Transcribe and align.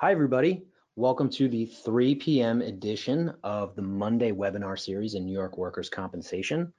Hi, 0.00 0.12
everybody. 0.12 0.62
Welcome 0.94 1.28
to 1.30 1.48
the 1.48 1.66
3 1.66 2.14
p.m. 2.14 2.62
edition 2.62 3.34
of 3.42 3.74
the 3.74 3.82
Monday 3.82 4.30
webinar 4.30 4.78
series 4.78 5.14
in 5.14 5.26
New 5.26 5.32
York 5.32 5.58
Workers' 5.58 5.90
Compensation. 5.90 6.72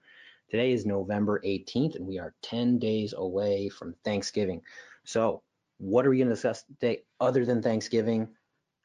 Today 0.49 0.71
is 0.71 0.85
November 0.85 1.41
18th, 1.45 1.97
and 1.97 2.07
we 2.07 2.17
are 2.17 2.33
10 2.43 2.79
days 2.79 3.13
away 3.17 3.67
from 3.67 3.93
Thanksgiving. 4.05 4.61
So, 5.03 5.43
what 5.79 6.05
are 6.05 6.11
we 6.11 6.17
going 6.17 6.29
to 6.29 6.33
discuss 6.33 6.63
today 6.63 7.03
other 7.19 7.45
than 7.45 7.61
Thanksgiving? 7.61 8.29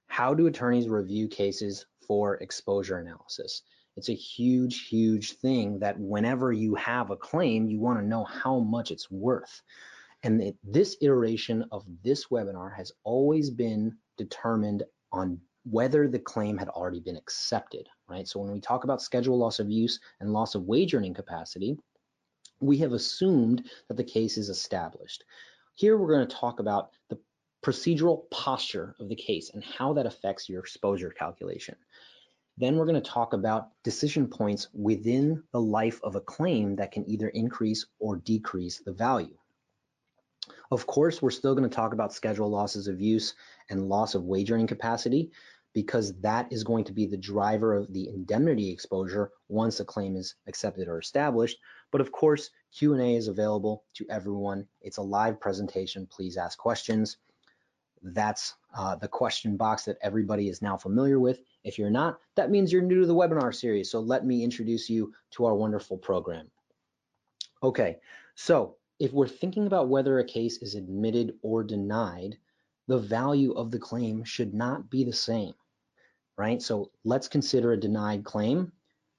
How 0.09 0.35
do 0.35 0.49
attorneys 0.49 0.89
review 0.89 1.29
cases 1.29 1.87
for 2.05 2.35
exposure 2.39 2.99
analysis? 2.99 3.63
It's 3.97 4.09
a 4.09 4.15
huge, 4.15 4.89
huge 4.89 5.35
thing 5.35 5.79
that 5.79 5.97
whenever 5.97 6.51
you 6.51 6.75
have 6.75 7.13
a 7.13 7.17
claim, 7.17 7.69
you 7.69 7.79
want 7.79 8.01
to 8.01 8.05
know 8.05 8.25
how 8.25 8.59
much 8.59 8.91
it's 8.91 9.09
worth. 9.13 9.63
And 10.25 10.43
it, 10.43 10.57
this 10.65 10.97
iteration 11.03 11.67
of 11.71 11.85
this 12.03 12.27
webinar 12.33 12.75
has 12.75 12.91
always 13.05 13.49
been 13.49 13.97
determined 14.17 14.83
on 15.13 15.41
whether 15.65 16.09
the 16.09 16.19
claim 16.19 16.59
had 16.59 16.69
already 16.69 17.01
been 17.01 17.17
accepted, 17.17 17.89
right? 18.09 18.29
So 18.29 18.41
when 18.41 18.53
we 18.53 18.61
talk 18.61 18.85
about 18.85 19.03
schedule 19.03 19.39
loss 19.39 19.61
of 19.61 19.71
use 19.71 19.99
and 20.21 20.33
loss 20.33 20.55
of 20.55 20.65
wage 20.65 20.95
earning 20.95 21.15
capacity, 21.15 21.79
we 22.61 22.79
have 22.79 22.93
assumed 22.93 23.69
that 23.89 23.97
the 23.97 24.05
case 24.05 24.37
is 24.37 24.49
established. 24.49 25.25
Here 25.75 25.97
we're 25.97 26.15
going 26.15 26.27
to 26.27 26.37
talk 26.37 26.61
about 26.61 26.91
the 27.09 27.19
procedural 27.65 28.31
posture 28.31 28.95
of 29.01 29.09
the 29.09 29.17
case 29.17 29.51
and 29.55 29.65
how 29.65 29.95
that 29.95 30.07
affects 30.07 30.49
your 30.49 30.61
exposure 30.61 31.11
calculation. 31.11 31.77
Then 32.59 32.77
we're 32.77 32.87
going 32.87 33.03
to 33.03 33.11
talk 33.11 33.33
about 33.33 33.71
decision 33.83 34.29
points 34.29 34.69
within 34.73 35.43
the 35.53 35.61
life 35.61 35.99
of 36.05 36.15
a 36.15 36.21
claim 36.21 36.77
that 36.77 36.93
can 36.93 37.09
either 37.09 37.29
increase 37.29 37.87
or 37.99 38.17
decrease 38.17 38.81
the 38.81 38.93
value. 38.93 39.37
Of 40.75 40.89
course, 40.89 41.23
we're 41.23 41.31
still 41.31 41.55
going 41.55 41.71
to 41.71 41.75
talk 41.75 41.93
about 41.93 42.13
schedule 42.13 42.51
losses 42.51 42.89
of 42.89 43.01
use 43.01 43.35
and 43.71 43.89
loss 43.89 44.17
of 44.17 44.25
wage 44.25 44.51
earning 44.51 44.67
capacity 44.67 45.31
because 45.73 46.19
that 46.21 46.53
is 46.53 46.65
going 46.65 46.83
to 46.83 46.93
be 46.93 47.07
the 47.07 47.17
driver 47.17 47.77
of 47.77 47.93
the 47.93 48.09
indemnity 48.09 48.71
exposure 48.71 49.31
once 49.49 49.79
a 49.79 49.85
claim 49.85 50.17
is 50.17 50.35
accepted 50.49 50.89
or 50.89 50.99
established. 50.99 51.59
But 51.93 52.01
of 52.01 52.11
course, 52.11 52.51
Q&A 52.77 53.15
is 53.15 53.29
available 53.29 53.85
to 53.95 54.05
everyone. 54.11 54.67
It's 54.81 54.97
a 54.97 55.03
live 55.03 55.39
presentation. 55.39 56.09
Please 56.11 56.37
ask 56.37 56.59
questions. 56.59 57.19
That's 58.03 58.55
uh, 58.77 58.97
the 58.97 59.07
question 59.07 59.57
box 59.57 59.85
that 59.85 59.99
everybody 60.03 60.49
is 60.49 60.61
now 60.61 60.77
familiar 60.77 61.21
with. 61.21 61.39
If 61.63 61.79
you're 61.79 61.89
not, 61.89 62.19
that 62.35 62.51
means 62.51 62.73
you're 62.73 62.83
new 62.83 63.03
to 63.03 63.07
the 63.07 63.15
webinar 63.15 63.55
series. 63.55 63.93
So 63.93 64.01
let 64.01 64.27
me 64.27 64.43
introduce 64.43 64.91
you 64.91 65.13
to 65.35 65.45
our 65.45 65.55
wonderful 65.55 65.99
program. 65.99 66.49
Okay, 67.63 67.99
so 68.35 68.75
if 68.99 69.13
we're 69.13 69.29
thinking 69.29 69.67
about 69.67 69.89
whether 69.89 70.19
a 70.19 70.25
case 70.25 70.59
is 70.59 70.75
admitted 70.75 71.35
or 71.43 71.65
denied, 71.65 72.39
the 72.87 72.99
value 72.99 73.53
of 73.53 73.71
the 73.71 73.79
claim 73.79 74.25
should 74.25 74.55
not 74.55 74.91
be 74.91 75.05
the 75.05 75.13
same, 75.13 75.55
right? 76.37 76.61
So 76.63 76.91
let's 77.05 77.29
consider 77.29 77.73
a 77.73 77.81
denied 77.81 78.25
claim. 78.25 78.71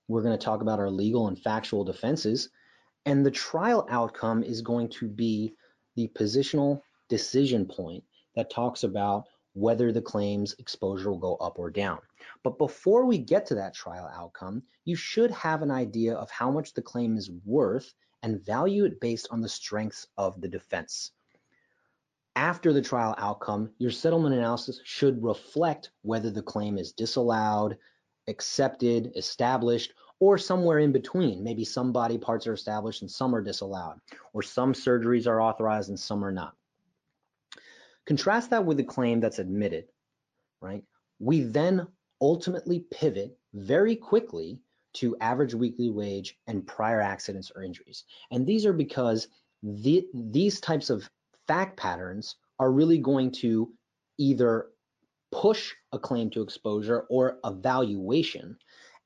We're 0.07 0.21
going 0.21 0.37
to 0.37 0.43
talk 0.43 0.61
about 0.61 0.79
our 0.79 0.89
legal 0.89 1.27
and 1.27 1.37
factual 1.37 1.83
defenses, 1.83 2.49
and 3.05 3.25
the 3.25 3.31
trial 3.31 3.87
outcome 3.89 4.43
is 4.43 4.61
going 4.61 4.89
to 4.89 5.07
be 5.07 5.53
the 5.95 6.09
positional 6.15 6.81
decision 7.09 7.65
point 7.65 8.03
that 8.35 8.49
talks 8.49 8.83
about 8.83 9.25
whether 9.53 9.91
the 9.91 10.01
claim's 10.01 10.53
exposure 10.59 11.09
will 11.09 11.17
go 11.17 11.35
up 11.37 11.57
or 11.57 11.71
down. 11.71 11.99
But 12.43 12.57
before 12.57 13.05
we 13.05 13.17
get 13.17 13.45
to 13.47 13.55
that 13.55 13.73
trial 13.73 14.11
outcome, 14.13 14.63
you 14.83 14.95
should 14.95 15.31
have 15.31 15.61
an 15.61 15.71
idea 15.71 16.13
of 16.13 16.29
how 16.29 16.51
much 16.51 16.73
the 16.73 16.81
claim 16.81 17.17
is 17.17 17.31
worth 17.45 17.93
and 18.25 18.43
value 18.43 18.85
it 18.85 18.99
based 18.99 19.27
on 19.29 19.39
the 19.39 19.47
strengths 19.47 20.07
of 20.17 20.41
the 20.41 20.47
defense. 20.47 21.11
After 22.35 22.73
the 22.73 22.81
trial 22.81 23.13
outcome, 23.19 23.69
your 23.77 23.91
settlement 23.91 24.33
analysis 24.33 24.81
should 24.83 25.23
reflect 25.23 25.91
whether 26.01 26.31
the 26.31 26.41
claim 26.41 26.79
is 26.79 26.91
disallowed, 26.91 27.77
accepted, 28.27 29.11
established, 29.15 29.93
or 30.19 30.39
somewhere 30.39 30.79
in 30.79 30.91
between. 30.91 31.43
Maybe 31.43 31.63
some 31.63 31.91
body 31.91 32.17
parts 32.17 32.47
are 32.47 32.53
established 32.53 33.03
and 33.03 33.11
some 33.11 33.35
are 33.35 33.43
disallowed, 33.43 33.99
or 34.33 34.41
some 34.41 34.73
surgeries 34.73 35.27
are 35.27 35.39
authorized 35.39 35.89
and 35.89 35.99
some 35.99 36.25
are 36.25 36.31
not. 36.31 36.55
Contrast 38.07 38.49
that 38.49 38.65
with 38.65 38.77
the 38.77 38.83
claim 38.83 39.19
that's 39.19 39.39
admitted, 39.39 39.85
right? 40.61 40.83
We 41.19 41.41
then 41.41 41.85
ultimately 42.19 42.87
pivot 42.89 43.37
very 43.53 43.95
quickly 43.95 44.61
to 44.95 45.15
average 45.21 45.53
weekly 45.53 45.89
wage 45.89 46.37
and 46.47 46.65
prior 46.65 47.01
accidents 47.01 47.51
or 47.55 47.63
injuries. 47.63 48.05
And 48.31 48.45
these 48.45 48.65
are 48.65 48.73
because 48.73 49.27
the, 49.61 50.05
these 50.13 50.59
types 50.59 50.89
of 50.89 51.09
fact 51.47 51.77
patterns 51.77 52.35
are 52.59 52.71
really 52.71 52.97
going 52.97 53.31
to 53.31 53.71
either 54.17 54.67
push 55.31 55.73
a 55.91 55.99
claim 55.99 56.29
to 56.29 56.41
exposure 56.41 57.05
or 57.09 57.39
evaluation 57.43 58.57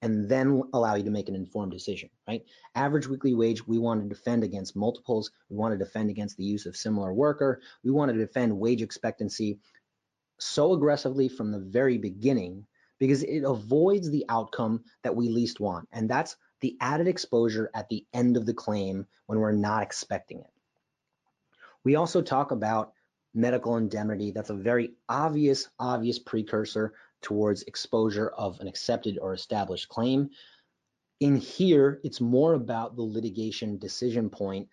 and 0.01 0.29
then 0.29 0.61
allow 0.73 0.95
you 0.95 1.03
to 1.03 1.09
make 1.09 1.27
an 1.27 1.35
informed 1.35 1.71
decision, 1.71 2.09
right? 2.27 2.43
Average 2.75 3.07
weekly 3.07 3.33
wage, 3.33 3.67
we 3.67 3.77
want 3.77 4.01
to 4.01 4.07
defend 4.07 4.43
against 4.43 4.75
multiples. 4.75 5.31
We 5.49 5.57
want 5.57 5.77
to 5.77 5.83
defend 5.83 6.09
against 6.09 6.37
the 6.37 6.45
use 6.45 6.65
of 6.65 6.77
similar 6.77 7.13
worker. 7.13 7.61
We 7.83 7.91
want 7.91 8.11
to 8.11 8.17
defend 8.17 8.57
wage 8.57 8.81
expectancy 8.81 9.59
so 10.39 10.73
aggressively 10.73 11.27
from 11.27 11.51
the 11.51 11.59
very 11.59 11.97
beginning 11.97 12.65
because 12.99 13.23
it 13.23 13.43
avoids 13.43 14.09
the 14.09 14.25
outcome 14.29 14.83
that 15.03 15.15
we 15.15 15.29
least 15.29 15.59
want. 15.59 15.87
And 15.91 16.09
that's 16.09 16.35
the 16.61 16.77
added 16.81 17.07
exposure 17.07 17.69
at 17.73 17.89
the 17.89 18.05
end 18.13 18.37
of 18.37 18.45
the 18.45 18.53
claim 18.53 19.07
when 19.25 19.39
we're 19.39 19.51
not 19.53 19.83
expecting 19.83 20.39
it. 20.39 20.51
We 21.83 21.95
also 21.95 22.21
talk 22.21 22.51
about 22.51 22.93
medical 23.33 23.77
indemnity. 23.77 24.31
That's 24.31 24.49
a 24.49 24.55
very 24.55 24.91
obvious, 25.07 25.69
obvious 25.79 26.19
precursor 26.19 26.93
towards 27.21 27.63
exposure 27.63 28.29
of 28.29 28.59
an 28.59 28.67
accepted 28.67 29.17
or 29.19 29.33
established 29.33 29.89
claim. 29.89 30.29
In 31.19 31.37
here, 31.37 31.99
it's 32.03 32.21
more 32.21 32.53
about 32.53 32.95
the 32.95 33.03
litigation 33.03 33.77
decision 33.77 34.29
point 34.29 34.67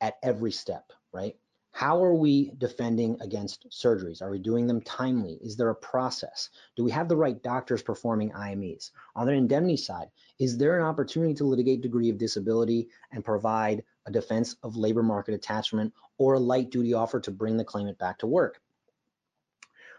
at 0.00 0.16
every 0.22 0.52
step, 0.52 0.92
right? 1.12 1.36
How 1.72 2.02
are 2.02 2.14
we 2.14 2.52
defending 2.58 3.16
against 3.20 3.66
surgeries? 3.70 4.20
Are 4.20 4.30
we 4.30 4.38
doing 4.38 4.66
them 4.66 4.82
timely? 4.82 5.38
Is 5.40 5.56
there 5.56 5.70
a 5.70 5.74
process? 5.74 6.50
Do 6.76 6.84
we 6.84 6.90
have 6.90 7.08
the 7.08 7.16
right 7.16 7.40
doctors 7.42 7.82
performing 7.82 8.32
IMEs? 8.32 8.90
On 9.16 9.26
the 9.26 9.32
indemnity 9.32 9.76
side, 9.76 10.10
is 10.38 10.58
there 10.58 10.78
an 10.78 10.84
opportunity 10.84 11.32
to 11.34 11.44
litigate 11.44 11.80
degree 11.80 12.10
of 12.10 12.18
disability 12.18 12.88
and 13.12 13.24
provide 13.24 13.84
a 14.06 14.10
defense 14.10 14.56
of 14.62 14.76
labor 14.76 15.02
market 15.02 15.34
attachment 15.34 15.94
or 16.18 16.34
a 16.34 16.40
light 16.40 16.70
duty 16.70 16.92
offer 16.92 17.20
to 17.20 17.30
bring 17.30 17.56
the 17.56 17.64
claimant 17.64 17.98
back 17.98 18.18
to 18.18 18.26
work? 18.26 18.60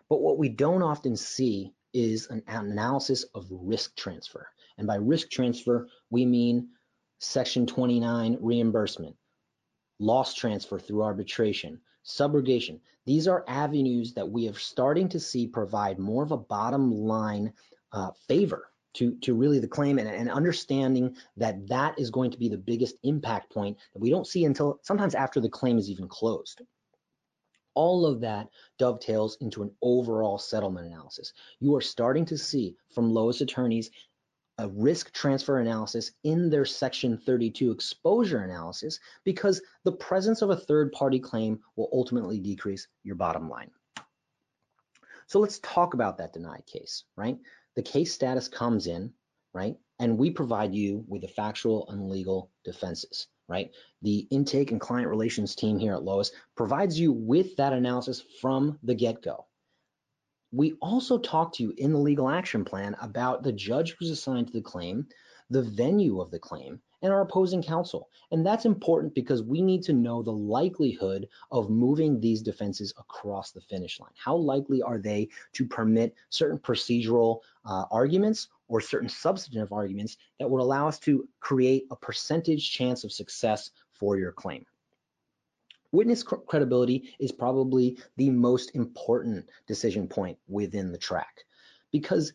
But 0.09 0.21
what 0.21 0.37
we 0.37 0.49
don't 0.49 0.83
often 0.83 1.15
see 1.15 1.73
is 1.93 2.27
an 2.27 2.43
analysis 2.47 3.23
of 3.33 3.47
risk 3.49 3.95
transfer. 3.95 4.47
And 4.77 4.87
by 4.87 4.95
risk 4.95 5.29
transfer, 5.29 5.87
we 6.09 6.25
mean 6.25 6.69
Section 7.19 7.65
29 7.65 8.37
reimbursement, 8.41 9.15
loss 10.01 10.33
transfer 10.33 10.79
through 10.79 11.03
arbitration, 11.03 11.79
subrogation. 12.03 12.79
These 13.05 13.27
are 13.27 13.45
avenues 13.47 14.13
that 14.15 14.29
we 14.29 14.49
are 14.49 14.57
starting 14.57 15.07
to 15.09 15.19
see 15.19 15.45
provide 15.45 15.99
more 15.99 16.23
of 16.23 16.31
a 16.31 16.37
bottom 16.37 16.91
line 16.91 17.53
uh, 17.93 18.09
favor 18.27 18.71
to, 18.95 19.15
to 19.21 19.35
really 19.35 19.59
the 19.59 19.67
claim 19.67 19.99
and, 19.99 20.09
and 20.09 20.29
understanding 20.29 21.15
that 21.37 21.67
that 21.67 21.99
is 21.99 22.09
going 22.09 22.31
to 22.31 22.39
be 22.39 22.49
the 22.49 22.57
biggest 22.57 22.95
impact 23.03 23.53
point 23.53 23.77
that 23.93 24.01
we 24.01 24.09
don't 24.09 24.27
see 24.27 24.43
until 24.43 24.79
sometimes 24.81 25.13
after 25.13 25.39
the 25.39 25.49
claim 25.49 25.77
is 25.77 25.89
even 25.89 26.07
closed. 26.07 26.61
All 27.75 28.05
of 28.05 28.21
that 28.21 28.49
dovetails 28.79 29.37
into 29.39 29.61
an 29.61 29.71
overall 29.81 30.37
settlement 30.39 30.87
analysis. 30.87 31.31
You 31.59 31.75
are 31.75 31.81
starting 31.81 32.25
to 32.25 32.37
see 32.37 32.75
from 32.89 33.13
Lois 33.13 33.39
attorneys 33.39 33.91
a 34.61 34.69
risk 34.69 35.11
transfer 35.11 35.59
analysis 35.59 36.11
in 36.23 36.49
their 36.49 36.65
section 36.65 37.17
32 37.17 37.71
exposure 37.71 38.43
analysis 38.43 38.99
because 39.23 39.59
the 39.85 39.91
presence 39.91 40.43
of 40.43 40.51
a 40.51 40.55
third 40.55 40.91
party 40.91 41.19
claim 41.19 41.59
will 41.75 41.89
ultimately 41.91 42.39
decrease 42.39 42.87
your 43.03 43.15
bottom 43.15 43.49
line. 43.49 43.71
So 45.25 45.39
let's 45.39 45.59
talk 45.59 45.95
about 45.95 46.17
that 46.19 46.33
denied 46.33 46.63
case, 46.67 47.05
right? 47.17 47.37
The 47.75 47.81
case 47.81 48.13
status 48.13 48.47
comes 48.47 48.85
in, 48.85 49.11
right? 49.53 49.75
And 49.97 50.17
we 50.17 50.29
provide 50.29 50.75
you 50.75 51.03
with 51.07 51.21
the 51.21 51.27
factual 51.27 51.89
and 51.89 52.07
legal 52.07 52.51
defenses, 52.63 53.27
right? 53.47 53.71
The 54.03 54.27
intake 54.29 54.71
and 54.71 54.79
client 54.79 55.07
relations 55.07 55.55
team 55.55 55.79
here 55.79 55.93
at 55.93 56.03
Lois 56.03 56.31
provides 56.55 56.99
you 56.99 57.11
with 57.11 57.55
that 57.55 57.73
analysis 57.73 58.23
from 58.41 58.77
the 58.83 58.93
get-go. 58.93 59.47
We 60.53 60.73
also 60.81 61.17
talk 61.17 61.53
to 61.53 61.63
you 61.63 61.73
in 61.77 61.93
the 61.93 61.99
legal 61.99 62.29
action 62.29 62.65
plan 62.65 62.95
about 63.01 63.41
the 63.41 63.53
judge 63.53 63.93
who's 63.93 64.09
assigned 64.09 64.47
to 64.47 64.53
the 64.53 64.61
claim, 64.61 65.07
the 65.49 65.61
venue 65.61 66.19
of 66.19 66.29
the 66.29 66.39
claim, 66.39 66.81
and 67.01 67.13
our 67.13 67.21
opposing 67.21 67.63
counsel. 67.63 68.09
And 68.31 68.45
that's 68.45 68.65
important 68.65 69.15
because 69.15 69.43
we 69.43 69.61
need 69.61 69.81
to 69.83 69.93
know 69.93 70.21
the 70.21 70.31
likelihood 70.33 71.29
of 71.51 71.69
moving 71.69 72.19
these 72.19 72.41
defenses 72.41 72.93
across 72.97 73.51
the 73.51 73.61
finish 73.61 73.99
line. 73.99 74.11
How 74.15 74.35
likely 74.35 74.81
are 74.81 74.99
they 74.99 75.29
to 75.53 75.65
permit 75.65 76.15
certain 76.29 76.59
procedural 76.59 77.39
uh, 77.65 77.85
arguments 77.89 78.49
or 78.67 78.81
certain 78.81 79.09
substantive 79.09 79.71
arguments 79.71 80.17
that 80.37 80.49
would 80.49 80.61
allow 80.61 80.87
us 80.87 80.99
to 80.99 81.27
create 81.39 81.85
a 81.91 81.95
percentage 81.95 82.71
chance 82.71 83.03
of 83.03 83.13
success 83.13 83.71
for 83.93 84.17
your 84.17 84.33
claim? 84.33 84.65
Witness 85.91 86.23
credibility 86.23 87.13
is 87.19 87.31
probably 87.31 87.97
the 88.17 88.29
most 88.29 88.75
important 88.75 89.49
decision 89.67 90.07
point 90.07 90.37
within 90.47 90.91
the 90.91 90.97
track 90.97 91.43
because 91.91 92.33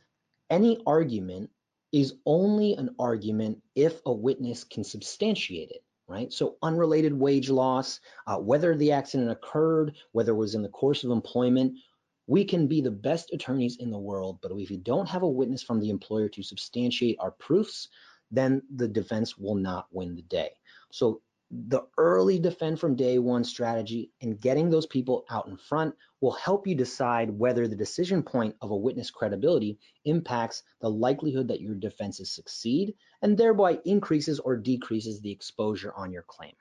any 0.51 0.83
argument 0.87 1.51
is 1.93 2.15
only 2.27 2.75
an 2.75 2.95
argument 2.99 3.63
if 3.75 4.01
a 4.07 4.13
witness 4.13 4.65
can 4.65 4.85
substantiate 4.85 5.71
it, 5.71 5.83
right? 6.07 6.33
So 6.33 6.57
unrelated 6.63 7.15
wage 7.15 7.49
loss, 7.49 8.01
uh, 8.27 8.37
whether 8.37 8.77
the 8.77 8.93
accident 8.93 9.31
occurred, 9.31 9.97
whether 10.13 10.33
it 10.33 10.37
was 10.37 10.55
in 10.55 10.63
the 10.63 10.69
course 10.69 11.05
of 11.05 11.11
employment, 11.11 11.79
we 12.27 12.45
can 12.45 12.67
be 12.67 12.81
the 12.81 12.91
best 12.91 13.33
attorneys 13.33 13.77
in 13.77 13.91
the 13.91 13.99
world, 13.99 14.39
but 14.43 14.53
if 14.53 14.71
you 14.71 14.79
don't 14.79 15.09
have 15.09 15.23
a 15.23 15.29
witness 15.29 15.63
from 15.63 15.81
the 15.81 15.91
employer 15.91 16.29
to 16.29 16.43
substantiate 16.43 17.17
our 17.21 17.31
proofs, 17.31 17.89
then 18.31 18.63
the 18.75 18.89
defense 18.89 19.39
will 19.39 19.55
not 19.55 19.87
win 19.93 20.17
the 20.17 20.23
day. 20.23 20.51
So 20.91 21.23
the 21.51 21.83
early 21.97 22.39
defend 22.41 22.81
from 22.81 22.97
day 22.97 23.19
one 23.19 23.45
strategy 23.45 24.11
and 24.21 24.41
getting 24.41 24.69
those 24.69 24.87
people 24.87 25.25
out 25.31 25.47
in 25.47 25.57
front 25.57 25.95
will 26.21 26.33
help 26.33 26.67
you 26.67 26.75
decide 26.75 27.31
whether 27.31 27.69
the 27.69 27.77
decision 27.77 28.23
point 28.23 28.57
of 28.61 28.73
a 28.73 28.77
witness 28.77 29.11
credibility 29.11 29.79
impacts 30.05 30.65
the 30.81 30.91
likelihood 30.91 31.47
that 31.49 31.61
your 31.61 31.75
defenses 31.75 32.33
succeed 32.33 32.95
and 33.23 33.39
thereby 33.39 33.79
increases 33.85 34.41
or 34.41 34.57
decreases 34.57 35.21
the 35.21 35.31
exposure 35.31 35.93
on 35.97 36.11
your 36.11 36.23
claim. 36.23 36.55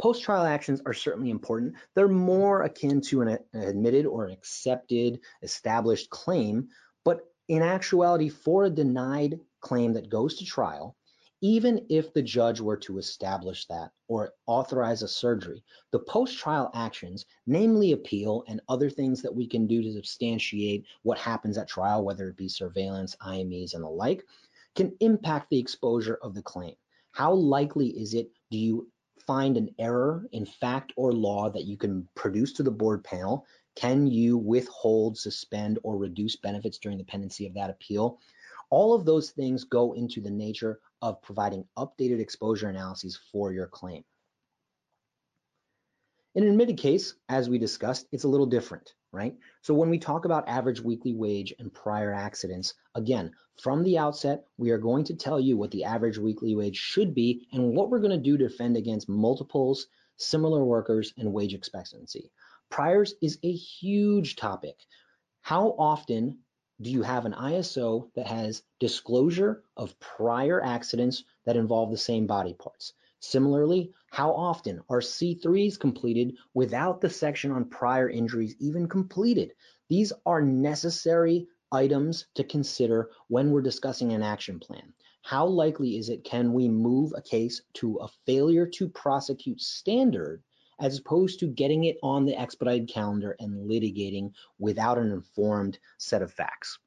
Post-trial 0.00 0.44
actions 0.44 0.80
are 0.86 0.94
certainly 0.94 1.30
important. 1.30 1.74
They're 1.94 2.08
more 2.08 2.62
akin 2.62 3.00
to 3.02 3.22
an, 3.22 3.38
admitted 3.54 4.06
or 4.06 4.26
an 4.26 4.32
accepted 4.32 5.20
established 5.42 6.10
claim, 6.10 6.68
but 7.04 7.20
in 7.48 7.62
actuality, 7.62 8.28
for 8.28 8.64
a 8.64 8.70
denied 8.70 9.40
claim 9.60 9.94
that 9.94 10.10
goes 10.10 10.36
to 10.36 10.44
trial, 10.44 10.96
even 11.40 11.84
if 11.88 12.12
the 12.12 12.22
judge 12.22 12.60
were 12.60 12.76
to 12.76 12.98
establish 12.98 13.66
that 13.66 13.92
or 14.08 14.34
authorize 14.46 15.02
a 15.02 15.08
surgery, 15.08 15.62
the 15.92 15.98
post-trial 16.00 16.70
actions, 16.74 17.26
namely 17.46 17.92
appeal 17.92 18.42
and 18.48 18.60
other 18.68 18.90
things 18.90 19.22
that 19.22 19.34
we 19.34 19.46
can 19.46 19.66
do 19.66 19.82
to 19.82 19.92
substantiate 19.92 20.84
what 21.02 21.18
happens 21.18 21.56
at 21.56 21.68
trial, 21.68 22.04
whether 22.04 22.28
it 22.28 22.36
be 22.36 22.48
surveillance, 22.48 23.16
IMEs, 23.24 23.74
and 23.74 23.84
the 23.84 23.88
like, 23.88 24.24
can 24.74 24.92
impact 25.00 25.48
the 25.50 25.58
exposure 25.58 26.18
of 26.22 26.34
the 26.34 26.42
claim. 26.42 26.74
How 27.12 27.32
likely 27.32 27.88
is 27.88 28.14
it 28.14 28.30
do 28.50 28.58
you 28.58 28.88
find 29.26 29.56
an 29.56 29.74
error 29.78 30.26
in 30.32 30.46
fact 30.46 30.92
or 30.96 31.12
law 31.12 31.50
that 31.50 31.64
you 31.64 31.76
can 31.76 32.08
produce 32.14 32.52
to 32.54 32.62
the 32.62 32.70
board 32.70 33.04
panel? 33.04 33.46
Can 33.76 34.06
you 34.06 34.36
withhold, 34.36 35.16
suspend, 35.16 35.78
or 35.84 35.96
reduce 35.96 36.34
benefits 36.34 36.78
during 36.78 36.98
the 36.98 37.04
pendency 37.04 37.46
of 37.46 37.54
that 37.54 37.70
appeal? 37.70 38.18
All 38.70 38.94
of 38.94 39.04
those 39.04 39.30
things 39.30 39.64
go 39.64 39.92
into 39.92 40.20
the 40.20 40.30
nature 40.30 40.80
of 41.02 41.22
providing 41.22 41.64
updated 41.76 42.20
exposure 42.20 42.68
analyses 42.68 43.18
for 43.32 43.52
your 43.52 43.66
claim. 43.66 44.04
In 46.34 46.44
an 46.44 46.50
admitted 46.50 46.76
case, 46.76 47.14
as 47.28 47.48
we 47.48 47.58
discussed, 47.58 48.06
it's 48.12 48.24
a 48.24 48.28
little 48.28 48.46
different, 48.46 48.94
right? 49.12 49.34
So 49.62 49.74
when 49.74 49.90
we 49.90 49.98
talk 49.98 50.24
about 50.24 50.48
average 50.48 50.80
weekly 50.80 51.14
wage 51.14 51.54
and 51.58 51.72
prior 51.72 52.12
accidents, 52.12 52.74
again, 52.94 53.32
from 53.60 53.82
the 53.82 53.98
outset, 53.98 54.44
we 54.56 54.70
are 54.70 54.78
going 54.78 55.04
to 55.04 55.16
tell 55.16 55.40
you 55.40 55.56
what 55.56 55.70
the 55.70 55.84
average 55.84 56.18
weekly 56.18 56.54
wage 56.54 56.76
should 56.76 57.14
be 57.14 57.48
and 57.52 57.74
what 57.74 57.90
we're 57.90 57.98
going 57.98 58.12
to 58.12 58.18
do 58.18 58.36
to 58.36 58.48
defend 58.48 58.76
against 58.76 59.08
multiples, 59.08 59.88
similar 60.16 60.64
workers, 60.64 61.12
and 61.16 61.32
wage 61.32 61.54
expectancy. 61.54 62.30
Priors 62.70 63.14
is 63.22 63.38
a 63.42 63.50
huge 63.50 64.36
topic. 64.36 64.76
How 65.40 65.70
often 65.78 66.38
do 66.80 66.90
you 66.90 67.02
have 67.02 67.26
an 67.26 67.32
ISO 67.32 68.08
that 68.14 68.28
has 68.28 68.62
disclosure 68.78 69.64
of 69.76 69.98
prior 69.98 70.62
accidents 70.62 71.24
that 71.44 71.56
involve 71.56 71.90
the 71.90 71.96
same 71.96 72.26
body 72.26 72.54
parts? 72.54 72.92
Similarly, 73.18 73.92
how 74.10 74.32
often 74.32 74.80
are 74.88 75.00
C3s 75.00 75.76
completed 75.76 76.36
without 76.54 77.00
the 77.00 77.10
section 77.10 77.50
on 77.50 77.64
prior 77.64 78.08
injuries 78.08 78.54
even 78.60 78.88
completed? 78.88 79.54
These 79.88 80.12
are 80.24 80.40
necessary 80.40 81.48
items 81.72 82.26
to 82.34 82.44
consider 82.44 83.10
when 83.26 83.50
we're 83.50 83.60
discussing 83.60 84.12
an 84.12 84.22
action 84.22 84.60
plan. 84.60 84.94
How 85.22 85.46
likely 85.46 85.98
is 85.98 86.08
it 86.08 86.22
can 86.22 86.52
we 86.52 86.68
move 86.68 87.12
a 87.16 87.22
case 87.22 87.60
to 87.74 87.96
a 87.96 88.08
failure 88.24 88.66
to 88.66 88.88
prosecute 88.88 89.60
standard 89.60 90.44
as 90.80 90.98
opposed 90.98 91.40
to 91.40 91.46
getting 91.46 91.84
it 91.84 91.96
on 92.02 92.24
the 92.24 92.36
expedited 92.36 92.88
calendar 92.88 93.36
and 93.40 93.68
litigating 93.68 94.32
without 94.58 94.98
an 94.98 95.10
informed 95.10 95.78
set 95.98 96.22
of 96.22 96.32
facts. 96.32 96.78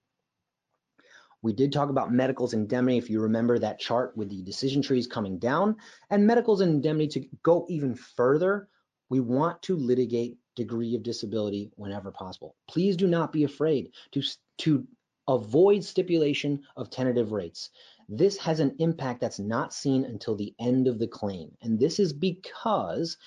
We 1.43 1.53
did 1.53 1.73
talk 1.73 1.89
about 1.89 2.13
medicals 2.13 2.53
indemnity, 2.53 2.97
if 2.97 3.09
you 3.09 3.19
remember 3.19 3.57
that 3.57 3.79
chart 3.79 4.15
with 4.15 4.29
the 4.29 4.43
decision 4.43 4.81
trees 4.81 5.07
coming 5.07 5.39
down, 5.39 5.75
and 6.09 6.27
medicals 6.27 6.61
indemnity 6.61 7.21
to 7.21 7.27
go 7.41 7.65
even 7.67 7.95
further, 7.95 8.69
we 9.09 9.19
want 9.19 9.61
to 9.63 9.75
litigate 9.75 10.37
degree 10.55 10.95
of 10.95 11.03
disability 11.03 11.71
whenever 11.75 12.11
possible. 12.11 12.55
Please 12.67 12.95
do 12.95 13.07
not 13.07 13.31
be 13.31 13.43
afraid 13.43 13.91
to, 14.11 14.21
to 14.59 14.85
avoid 15.27 15.83
stipulation 15.83 16.61
of 16.75 16.89
tentative 16.89 17.31
rates. 17.31 17.71
This 18.07 18.37
has 18.37 18.59
an 18.59 18.75
impact 18.79 19.21
that's 19.21 19.39
not 19.39 19.73
seen 19.73 20.05
until 20.05 20.35
the 20.35 20.53
end 20.59 20.87
of 20.87 20.99
the 20.99 21.07
claim. 21.07 21.51
And 21.61 21.79
this 21.79 21.99
is 21.99 22.13
because 22.13 23.17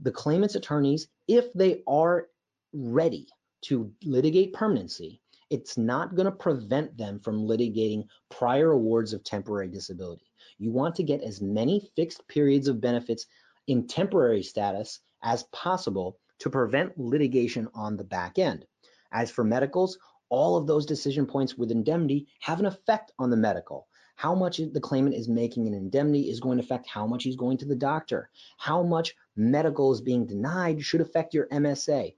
the 0.00 0.10
claimant's 0.10 0.54
attorneys, 0.54 1.08
if 1.28 1.52
they 1.54 1.82
are 1.86 2.28
ready 2.72 3.26
to 3.62 3.90
litigate 4.04 4.52
permanency, 4.52 5.20
it's 5.50 5.78
not 5.78 6.14
going 6.14 6.26
to 6.26 6.32
prevent 6.32 6.96
them 6.96 7.20
from 7.20 7.46
litigating 7.46 8.06
prior 8.30 8.72
awards 8.72 9.12
of 9.12 9.24
temporary 9.24 9.68
disability. 9.68 10.32
You 10.58 10.72
want 10.72 10.94
to 10.96 11.02
get 11.02 11.22
as 11.22 11.40
many 11.40 11.90
fixed 11.94 12.26
periods 12.28 12.68
of 12.68 12.80
benefits 12.80 13.26
in 13.66 13.86
temporary 13.86 14.42
status 14.42 15.00
as 15.22 15.44
possible 15.52 16.18
to 16.40 16.50
prevent 16.50 16.98
litigation 16.98 17.68
on 17.74 17.96
the 17.96 18.04
back 18.04 18.38
end. 18.38 18.66
As 19.12 19.30
for 19.30 19.44
medicals, 19.44 19.98
all 20.28 20.56
of 20.56 20.66
those 20.66 20.84
decision 20.84 21.26
points 21.26 21.56
with 21.56 21.70
indemnity 21.70 22.26
have 22.40 22.58
an 22.58 22.66
effect 22.66 23.12
on 23.18 23.30
the 23.30 23.36
medical. 23.36 23.86
How 24.16 24.34
much 24.34 24.56
the 24.58 24.80
claimant 24.80 25.14
is 25.14 25.28
making 25.28 25.66
in 25.66 25.74
indemnity 25.74 26.30
is 26.30 26.40
going 26.40 26.58
to 26.58 26.64
affect 26.64 26.88
how 26.88 27.06
much 27.06 27.22
he's 27.22 27.36
going 27.36 27.58
to 27.58 27.66
the 27.66 27.76
doctor. 27.76 28.30
How 28.56 28.82
much 28.82 29.14
medical 29.36 29.92
is 29.92 30.00
being 30.00 30.26
denied 30.26 30.82
should 30.82 31.00
affect 31.00 31.34
your 31.34 31.46
MSA. 31.48 32.14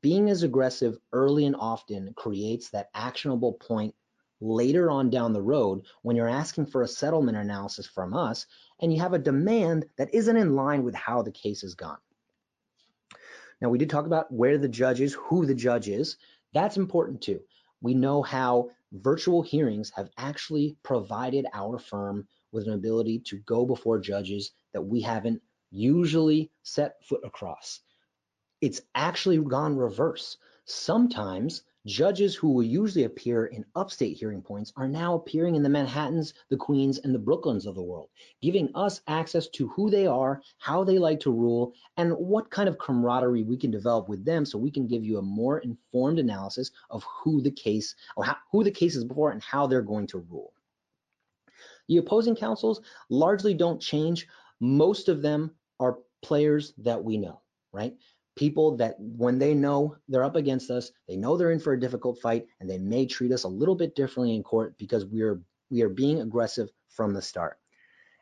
Being 0.00 0.28
as 0.28 0.42
aggressive 0.42 0.98
early 1.12 1.46
and 1.46 1.56
often 1.56 2.12
creates 2.14 2.70
that 2.70 2.90
actionable 2.94 3.54
point 3.54 3.94
later 4.40 4.90
on 4.90 5.08
down 5.08 5.32
the 5.32 5.42
road 5.42 5.82
when 6.02 6.16
you're 6.16 6.28
asking 6.28 6.66
for 6.66 6.82
a 6.82 6.88
settlement 6.88 7.38
analysis 7.38 7.86
from 7.86 8.14
us 8.14 8.46
and 8.80 8.92
you 8.92 9.00
have 9.00 9.14
a 9.14 9.18
demand 9.18 9.86
that 9.96 10.12
isn't 10.14 10.36
in 10.36 10.54
line 10.54 10.84
with 10.84 10.94
how 10.94 11.22
the 11.22 11.32
case 11.32 11.62
has 11.62 11.74
gone. 11.74 11.98
Now, 13.60 13.70
we 13.70 13.78
did 13.78 13.88
talk 13.88 14.04
about 14.04 14.30
where 14.30 14.58
the 14.58 14.68
judge 14.68 15.00
is, 15.00 15.14
who 15.14 15.46
the 15.46 15.54
judge 15.54 15.88
is. 15.88 16.18
That's 16.52 16.76
important 16.76 17.22
too. 17.22 17.40
We 17.80 17.94
know 17.94 18.22
how 18.22 18.70
virtual 18.92 19.42
hearings 19.42 19.90
have 19.96 20.10
actually 20.18 20.76
provided 20.82 21.46
our 21.54 21.78
firm 21.78 22.28
with 22.52 22.66
an 22.66 22.74
ability 22.74 23.20
to 23.20 23.38
go 23.38 23.64
before 23.64 23.98
judges 23.98 24.52
that 24.72 24.82
we 24.82 25.00
haven't 25.00 25.40
usually 25.74 26.50
set 26.62 27.04
foot 27.04 27.20
across. 27.24 27.80
It's 28.60 28.80
actually 28.94 29.38
gone 29.38 29.76
reverse. 29.76 30.38
Sometimes 30.64 31.62
judges 31.86 32.34
who 32.34 32.48
will 32.50 32.62
usually 32.62 33.04
appear 33.04 33.46
in 33.46 33.64
upstate 33.76 34.16
hearing 34.16 34.40
points 34.40 34.72
are 34.76 34.88
now 34.88 35.14
appearing 35.14 35.54
in 35.54 35.62
the 35.62 35.68
Manhattans, 35.68 36.32
the 36.48 36.56
Queens, 36.56 36.98
and 36.98 37.14
the 37.14 37.18
Brooklyns 37.18 37.66
of 37.66 37.74
the 37.74 37.82
world, 37.82 38.08
giving 38.40 38.70
us 38.74 39.02
access 39.06 39.48
to 39.48 39.68
who 39.68 39.90
they 39.90 40.06
are, 40.06 40.40
how 40.58 40.84
they 40.84 40.98
like 40.98 41.20
to 41.20 41.30
rule, 41.30 41.74
and 41.98 42.12
what 42.12 42.50
kind 42.50 42.68
of 42.68 42.78
camaraderie 42.78 43.42
we 43.42 43.56
can 43.56 43.70
develop 43.70 44.08
with 44.08 44.24
them 44.24 44.46
so 44.46 44.56
we 44.56 44.70
can 44.70 44.86
give 44.86 45.04
you 45.04 45.18
a 45.18 45.22
more 45.22 45.58
informed 45.58 46.18
analysis 46.18 46.70
of 46.88 47.04
who 47.04 47.42
the 47.42 47.50
case 47.50 47.94
or 48.16 48.24
how, 48.24 48.36
who 48.50 48.64
the 48.64 48.70
case 48.70 48.96
is 48.96 49.04
before 49.04 49.32
and 49.32 49.42
how 49.42 49.66
they're 49.66 49.82
going 49.82 50.06
to 50.06 50.24
rule. 50.30 50.54
The 51.88 51.98
opposing 51.98 52.34
counsels 52.36 52.80
largely 53.10 53.52
don't 53.52 53.80
change. 53.82 54.26
Most 54.60 55.10
of 55.10 55.20
them 55.20 55.50
players 56.24 56.72
that 56.78 57.04
we 57.04 57.18
know, 57.18 57.40
right? 57.72 57.94
people 58.36 58.76
that 58.76 58.96
when 58.98 59.38
they 59.38 59.54
know 59.54 59.96
they're 60.08 60.24
up 60.24 60.36
against 60.36 60.70
us, 60.70 60.90
they 61.08 61.16
know 61.16 61.36
they're 61.36 61.52
in 61.52 61.60
for 61.60 61.72
a 61.72 61.80
difficult 61.80 62.18
fight, 62.20 62.46
and 62.60 62.68
they 62.68 62.78
may 62.78 63.06
treat 63.06 63.32
us 63.32 63.44
a 63.44 63.48
little 63.48 63.74
bit 63.74 63.94
differently 63.94 64.34
in 64.34 64.42
court 64.42 64.76
because 64.78 65.06
we 65.06 65.22
are 65.22 65.40
we 65.70 65.82
are 65.82 65.88
being 65.88 66.20
aggressive 66.20 66.68
from 66.88 67.12
the 67.14 67.22
start. 67.22 67.58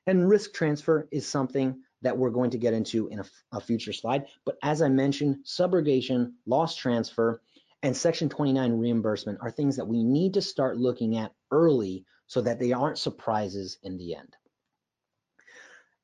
And 0.06 0.28
risk 0.28 0.52
transfer 0.52 1.08
is 1.10 1.26
something 1.26 1.80
that 2.02 2.16
we're 2.16 2.30
going 2.30 2.50
to 2.50 2.58
get 2.58 2.74
into 2.74 3.08
in 3.08 3.20
a, 3.20 3.24
a 3.52 3.60
future 3.60 3.92
slide. 3.92 4.26
But 4.44 4.58
as 4.62 4.82
I 4.82 4.88
mentioned, 4.88 5.44
subrogation, 5.44 6.32
loss 6.46 6.74
transfer, 6.74 7.40
and 7.82 7.96
Section 7.96 8.28
29 8.28 8.72
reimbursement 8.72 9.38
are 9.40 9.50
things 9.50 9.76
that 9.76 9.86
we 9.86 10.02
need 10.02 10.34
to 10.34 10.42
start 10.42 10.76
looking 10.76 11.16
at 11.16 11.32
early 11.50 12.04
so 12.26 12.40
that 12.40 12.58
they 12.58 12.72
aren't 12.72 12.98
surprises 12.98 13.78
in 13.82 13.96
the 13.98 14.16
end. 14.16 14.34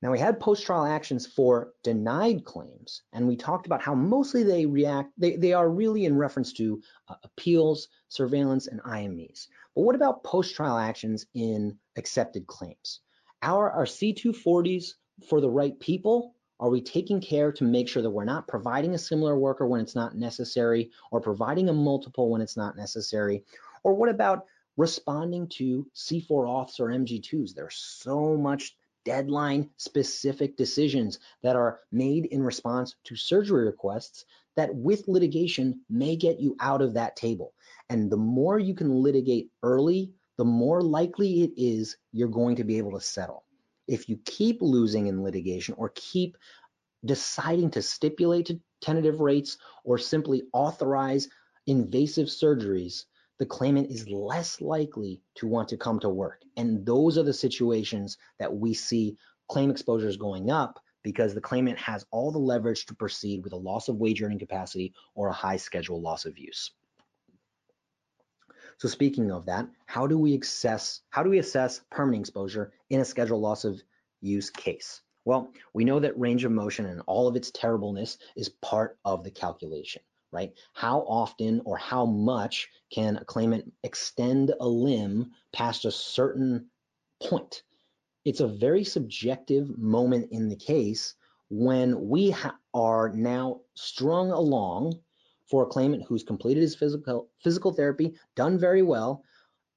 Now 0.01 0.13
we 0.13 0.19
had 0.21 0.39
post-trial 0.39 0.87
actions 0.87 1.27
for 1.27 1.73
denied 1.83 2.45
claims, 2.45 3.03
and 3.13 3.27
we 3.27 3.37
talked 3.37 3.67
about 3.67 3.83
how 3.83 3.95
mostly 3.95 4.45
they 4.45 4.65
react, 4.65 5.13
they, 5.19 5.35
they 5.35 5.53
are 5.53 5.69
really 5.69 6.05
in 6.05 6.17
reference 6.17 6.53
to 6.55 6.81
uh, 7.09 7.17
appeals, 7.25 7.89
surveillance, 8.09 8.69
and 8.69 8.81
IMEs. 8.83 9.49
But 9.75 9.83
what 9.83 9.97
about 9.97 10.23
post-trial 10.23 10.79
actions 10.79 11.27
in 11.35 11.77
accepted 11.97 12.47
claims? 12.47 13.01
Our, 13.43 13.71
our 13.71 13.87
C240s 13.87 14.95
for 15.29 15.41
the 15.41 15.51
right 15.51 15.79
people 15.81 16.35
Are 16.61 16.71
we 16.71 16.81
taking 16.81 17.21
care 17.21 17.53
to 17.53 17.65
make 17.65 17.89
sure 17.89 18.03
that 18.03 18.11
we're 18.11 18.25
not 18.25 18.49
providing 18.49 18.95
a 18.95 18.99
similar 18.99 19.39
worker 19.39 19.67
when 19.67 19.81
it's 19.81 19.95
not 19.95 20.17
necessary 20.17 20.91
or 21.11 21.21
providing 21.21 21.69
a 21.69 21.73
multiple 21.73 22.31
when 22.31 22.41
it's 22.41 22.57
not 22.57 22.77
necessary? 22.77 23.45
Or 23.85 23.95
what 23.95 24.09
about 24.09 24.47
responding 24.77 25.49
to 25.49 25.87
C4 25.95 26.29
auths 26.29 26.81
or 26.81 26.87
MG2s? 26.87 27.55
There's 27.55 27.77
so 27.77 28.37
much 28.37 28.77
deadline 29.09 29.71
specific 29.79 30.55
decisions 30.59 31.19
that 31.43 31.57
are 31.57 31.81
made 31.91 32.27
in 32.27 32.43
response 32.43 32.95
to 33.05 33.17
surgery 33.17 33.65
requests 33.65 34.27
that 34.55 34.75
with 34.75 35.09
litigation 35.09 35.81
may 35.89 36.15
get 36.15 36.39
you 36.39 36.55
out 36.61 36.83
of 36.83 36.93
that 36.93 37.17
table. 37.17 37.55
And 37.89 38.11
the 38.11 38.19
more 38.19 38.59
you 38.59 38.75
can 38.75 39.03
litigate 39.03 39.49
early, 39.63 40.13
the 40.37 40.45
more 40.45 40.83
likely 40.83 41.43
it 41.43 41.53
is 41.57 41.97
you're 42.13 42.29
going 42.29 42.57
to 42.57 42.65
be 42.65 42.77
able 42.77 42.93
to 42.93 43.01
settle. 43.01 43.45
If 43.87 44.11
you 44.11 44.19
keep 44.27 44.59
losing 44.61 45.07
in 45.07 45.25
litigation 45.25 45.75
or 45.79 45.91
keep 45.95 46.37
deciding 47.03 47.71
to 47.71 47.81
stipulate 47.81 48.45
to 48.47 48.61
tentative 48.83 49.21
rates 49.21 49.57
or 49.85 49.97
simply 49.97 50.43
authorize 50.53 51.29
invasive 51.67 52.27
surgeries, 52.27 53.05
the 53.39 53.47
claimant 53.47 53.91
is 53.91 54.09
less 54.09 54.61
likely 54.61 55.21
to 55.37 55.47
want 55.47 55.69
to 55.69 55.77
come 55.77 56.01
to 56.01 56.09
work. 56.09 56.43
And 56.57 56.85
those 56.85 57.17
are 57.17 57.23
the 57.23 57.33
situations 57.33 58.19
that 58.39 58.55
we 58.55 58.75
see 58.75 59.17
claim 59.49 59.71
exposures 59.71 60.17
going 60.17 60.51
up 60.51 60.81
because 61.05 61.35
the 61.35 61.41
claimant 61.41 61.79
has 61.79 62.05
all 62.11 62.33
the 62.33 62.39
leverage 62.39 62.87
to 62.87 62.95
proceed 62.95 63.45
with 63.45 63.53
a 63.53 63.57
loss 63.57 63.89
of 63.89 63.97
wage 63.97 64.21
earning 64.23 64.41
capacity 64.41 64.93
or 65.15 65.29
a 65.29 65.33
high 65.33 65.57
schedule 65.57 66.01
loss 66.01 66.27
of 66.27 66.37
use. 66.37 66.73
So 68.79 68.89
speaking 68.89 69.31
of 69.31 69.47
that, 69.47 69.69
how 69.87 70.07
do 70.07 70.19
we 70.19 70.37
assess 70.37 71.01
how 71.11 71.23
do 71.23 71.31
we 71.31 71.39
assess 71.39 71.81
permanent 71.91 72.23
exposure 72.23 72.73
in 72.91 73.01
a 73.01 73.05
schedule 73.05 73.41
loss 73.41 73.65
of 73.65 73.81
use 74.21 74.51
case? 74.51 75.01
Well, 75.25 75.53
we 75.75 75.85
know 75.85 76.01
that 76.01 76.19
range 76.19 76.45
of 76.45 76.53
motion 76.53 76.87
and 76.87 77.03
all 77.07 77.29
of 77.29 77.37
its 77.37 77.51
terribleness 77.51 78.19
is 78.37 78.49
part 78.49 78.99
of 79.05 79.25
the 79.25 79.31
calculation 79.31 80.03
right? 80.33 80.53
How 80.73 81.01
often 81.01 81.61
or 81.65 81.77
how 81.77 82.05
much 82.07 82.69
can 82.91 83.17
a 83.17 83.25
claimant 83.25 83.73
extend 83.83 84.55
a 84.61 84.69
limb 84.69 85.33
past 85.53 85.85
a 85.85 85.91
certain 85.91 86.69
point? 87.23 87.63
It's 88.25 88.41
a 88.41 88.49
very 88.49 88.85
subjective 88.85 89.79
moment 89.79 90.31
in 90.33 90.49
the 90.49 90.57
case 90.57 91.15
when 91.51 92.09
we 92.09 92.35
are 92.75 93.11
now 93.15 93.61
strung 93.75 94.31
along 94.31 95.01
for 95.47 95.63
a 95.63 95.67
claimant 95.67 96.05
who's 96.07 96.23
completed 96.23 96.61
his 96.61 96.75
physical 96.75 97.31
physical 97.39 97.73
therapy, 97.73 98.15
done 98.35 98.59
very 98.59 98.83
well, 98.83 99.25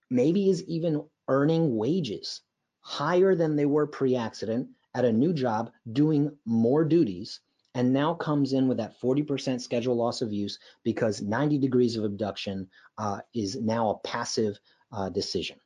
maybe 0.09 0.49
is 0.49 0.63
even 0.63 1.01
earning 1.29 1.77
wages 1.77 2.41
higher 2.81 3.35
than 3.35 3.55
they 3.55 3.65
were 3.65 3.87
pre-accident 3.87 4.67
at 4.95 5.05
a 5.05 5.11
new 5.13 5.31
job 5.31 5.71
doing 5.93 6.35
more 6.45 6.83
duties 6.83 7.39
and 7.75 7.93
now 7.93 8.13
comes 8.13 8.53
in 8.53 8.67
with 8.67 8.77
that 8.77 8.99
40% 8.99 9.61
schedule 9.61 9.95
loss 9.95 10.21
of 10.21 10.33
use 10.33 10.59
because 10.83 11.21
90 11.21 11.57
degrees 11.57 11.95
of 11.95 12.03
abduction 12.03 12.69
uh, 12.97 13.19
is 13.33 13.55
now 13.61 13.89
a 13.89 14.07
passive 14.07 14.59
uh, 14.91 15.09
decision. 15.09 15.57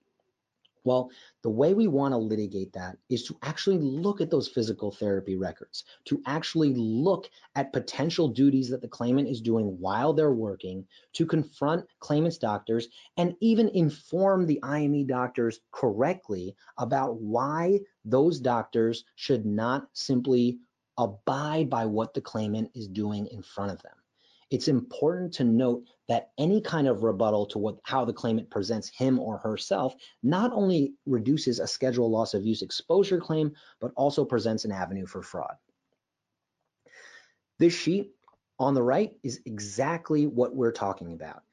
Well, 0.85 1.09
the 1.41 1.49
way 1.49 1.73
we 1.73 1.87
want 1.87 2.13
to 2.13 2.17
litigate 2.17 2.71
that 2.73 2.97
is 3.09 3.23
to 3.23 3.35
actually 3.41 3.79
look 3.79 4.21
at 4.21 4.29
those 4.29 4.47
physical 4.47 4.91
therapy 4.91 5.35
records, 5.35 5.83
to 6.05 6.21
actually 6.27 6.75
look 6.75 7.27
at 7.55 7.73
potential 7.73 8.27
duties 8.27 8.69
that 8.69 8.81
the 8.81 8.87
claimant 8.87 9.27
is 9.27 9.41
doing 9.41 9.79
while 9.79 10.13
they're 10.13 10.31
working, 10.31 10.85
to 11.13 11.25
confront 11.25 11.87
claimant's 11.99 12.37
doctors, 12.37 12.87
and 13.17 13.35
even 13.41 13.69
inform 13.69 14.45
the 14.45 14.59
IME 14.61 15.07
doctors 15.07 15.59
correctly 15.71 16.55
about 16.77 17.19
why 17.19 17.79
those 18.05 18.39
doctors 18.39 19.05
should 19.15 19.43
not 19.43 19.87
simply 19.93 20.59
abide 20.97 21.69
by 21.69 21.85
what 21.85 22.13
the 22.13 22.21
claimant 22.21 22.71
is 22.75 22.87
doing 22.87 23.27
in 23.27 23.41
front 23.41 23.71
of 23.71 23.81
them. 23.81 23.95
It's 24.51 24.67
important 24.67 25.33
to 25.33 25.43
note 25.43 25.83
that 26.07 26.29
any 26.37 26.61
kind 26.61 26.87
of 26.87 27.03
rebuttal 27.03 27.47
to 27.47 27.57
what 27.57 27.79
how 27.83 28.05
the 28.05 28.13
claimant 28.13 28.49
presents 28.49 28.89
him 28.89 29.19
or 29.19 29.37
herself 29.39 29.95
not 30.21 30.53
only 30.53 30.93
reduces 31.05 31.59
a 31.59 31.67
schedule 31.67 32.09
loss 32.11 32.33
of 32.33 32.45
use 32.45 32.61
exposure 32.61 33.19
claim, 33.19 33.53
but 33.81 33.91
also 33.95 34.23
presents 34.23 34.63
an 34.63 34.71
avenue 34.71 35.07
for 35.07 35.23
fraud. 35.23 35.55
This 37.57 37.73
sheet 37.73 38.11
on 38.59 38.73
the 38.73 38.83
right 38.83 39.13
is 39.23 39.41
exactly 39.45 40.27
what 40.27 40.55
we're 40.55 40.71
talking 40.71 41.13
about. 41.13 41.43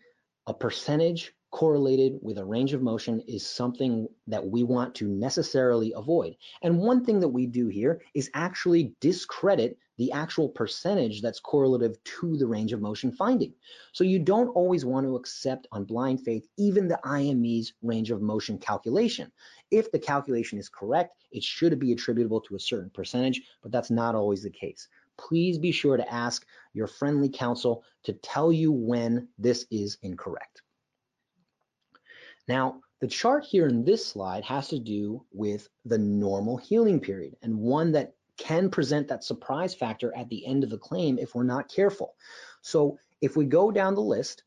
A 0.46 0.54
percentage 0.54 1.34
correlated 1.52 2.18
with 2.22 2.38
a 2.38 2.44
range 2.44 2.72
of 2.72 2.82
motion 2.82 3.20
is 3.28 3.46
something 3.46 4.08
that 4.26 4.44
we 4.44 4.64
want 4.64 4.94
to 4.94 5.06
necessarily 5.06 5.92
avoid. 5.94 6.34
And 6.62 6.78
one 6.78 7.04
thing 7.04 7.20
that 7.20 7.28
we 7.28 7.46
do 7.46 7.68
here 7.68 8.00
is 8.14 8.30
actually 8.34 8.94
discredit 9.00 9.78
the 9.98 10.10
actual 10.12 10.48
percentage 10.48 11.20
that's 11.20 11.40
correlative 11.40 12.02
to 12.04 12.38
the 12.38 12.46
range 12.46 12.72
of 12.72 12.80
motion 12.80 13.12
finding. 13.12 13.52
So 13.92 14.02
you 14.02 14.18
don't 14.18 14.48
always 14.48 14.86
want 14.86 15.06
to 15.06 15.14
accept 15.14 15.66
on 15.70 15.84
blind 15.84 16.22
faith 16.22 16.48
even 16.56 16.88
the 16.88 16.98
IME's 17.04 17.74
range 17.82 18.10
of 18.10 18.22
motion 18.22 18.58
calculation. 18.58 19.30
If 19.70 19.92
the 19.92 19.98
calculation 19.98 20.58
is 20.58 20.70
correct, 20.70 21.18
it 21.30 21.44
should 21.44 21.78
be 21.78 21.92
attributable 21.92 22.40
to 22.40 22.56
a 22.56 22.60
certain 22.60 22.90
percentage, 22.90 23.42
but 23.62 23.70
that's 23.70 23.90
not 23.90 24.14
always 24.14 24.42
the 24.42 24.50
case. 24.50 24.88
Please 25.18 25.58
be 25.58 25.70
sure 25.70 25.98
to 25.98 26.12
ask 26.12 26.46
your 26.72 26.86
friendly 26.86 27.28
counsel 27.28 27.84
to 28.04 28.14
tell 28.14 28.50
you 28.50 28.72
when 28.72 29.28
this 29.38 29.66
is 29.70 29.98
incorrect. 30.02 30.61
Now, 32.48 32.80
the 33.00 33.08
chart 33.08 33.44
here 33.44 33.66
in 33.66 33.84
this 33.84 34.06
slide 34.06 34.44
has 34.44 34.68
to 34.68 34.78
do 34.78 35.24
with 35.32 35.68
the 35.84 35.98
normal 35.98 36.56
healing 36.56 37.00
period 37.00 37.36
and 37.42 37.58
one 37.58 37.92
that 37.92 38.14
can 38.36 38.70
present 38.70 39.08
that 39.08 39.24
surprise 39.24 39.74
factor 39.74 40.16
at 40.16 40.28
the 40.28 40.46
end 40.46 40.64
of 40.64 40.70
the 40.70 40.78
claim 40.78 41.18
if 41.18 41.34
we're 41.34 41.44
not 41.44 41.68
careful. 41.68 42.14
So 42.60 42.98
if 43.20 43.36
we 43.36 43.44
go 43.44 43.70
down 43.70 43.94
the 43.94 44.00
list, 44.00 44.42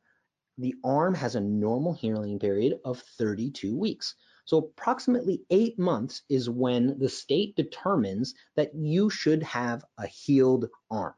the 0.58 0.76
arm 0.84 1.14
has 1.16 1.36
a 1.36 1.42
normal 1.42 1.94
healing 1.94 2.40
period 2.40 2.80
of 2.84 3.00
32 3.18 3.78
weeks. 3.78 4.16
So 4.46 4.58
approximately 4.58 5.44
eight 5.50 5.78
months 5.80 6.22
is 6.30 6.50
when 6.50 7.00
the 7.00 7.10
state 7.10 7.56
determines 7.56 8.36
that 8.56 8.74
you 8.76 9.10
should 9.10 9.44
have 9.44 9.84
a 9.98 10.08
healed 10.08 10.70
arm. 10.92 11.14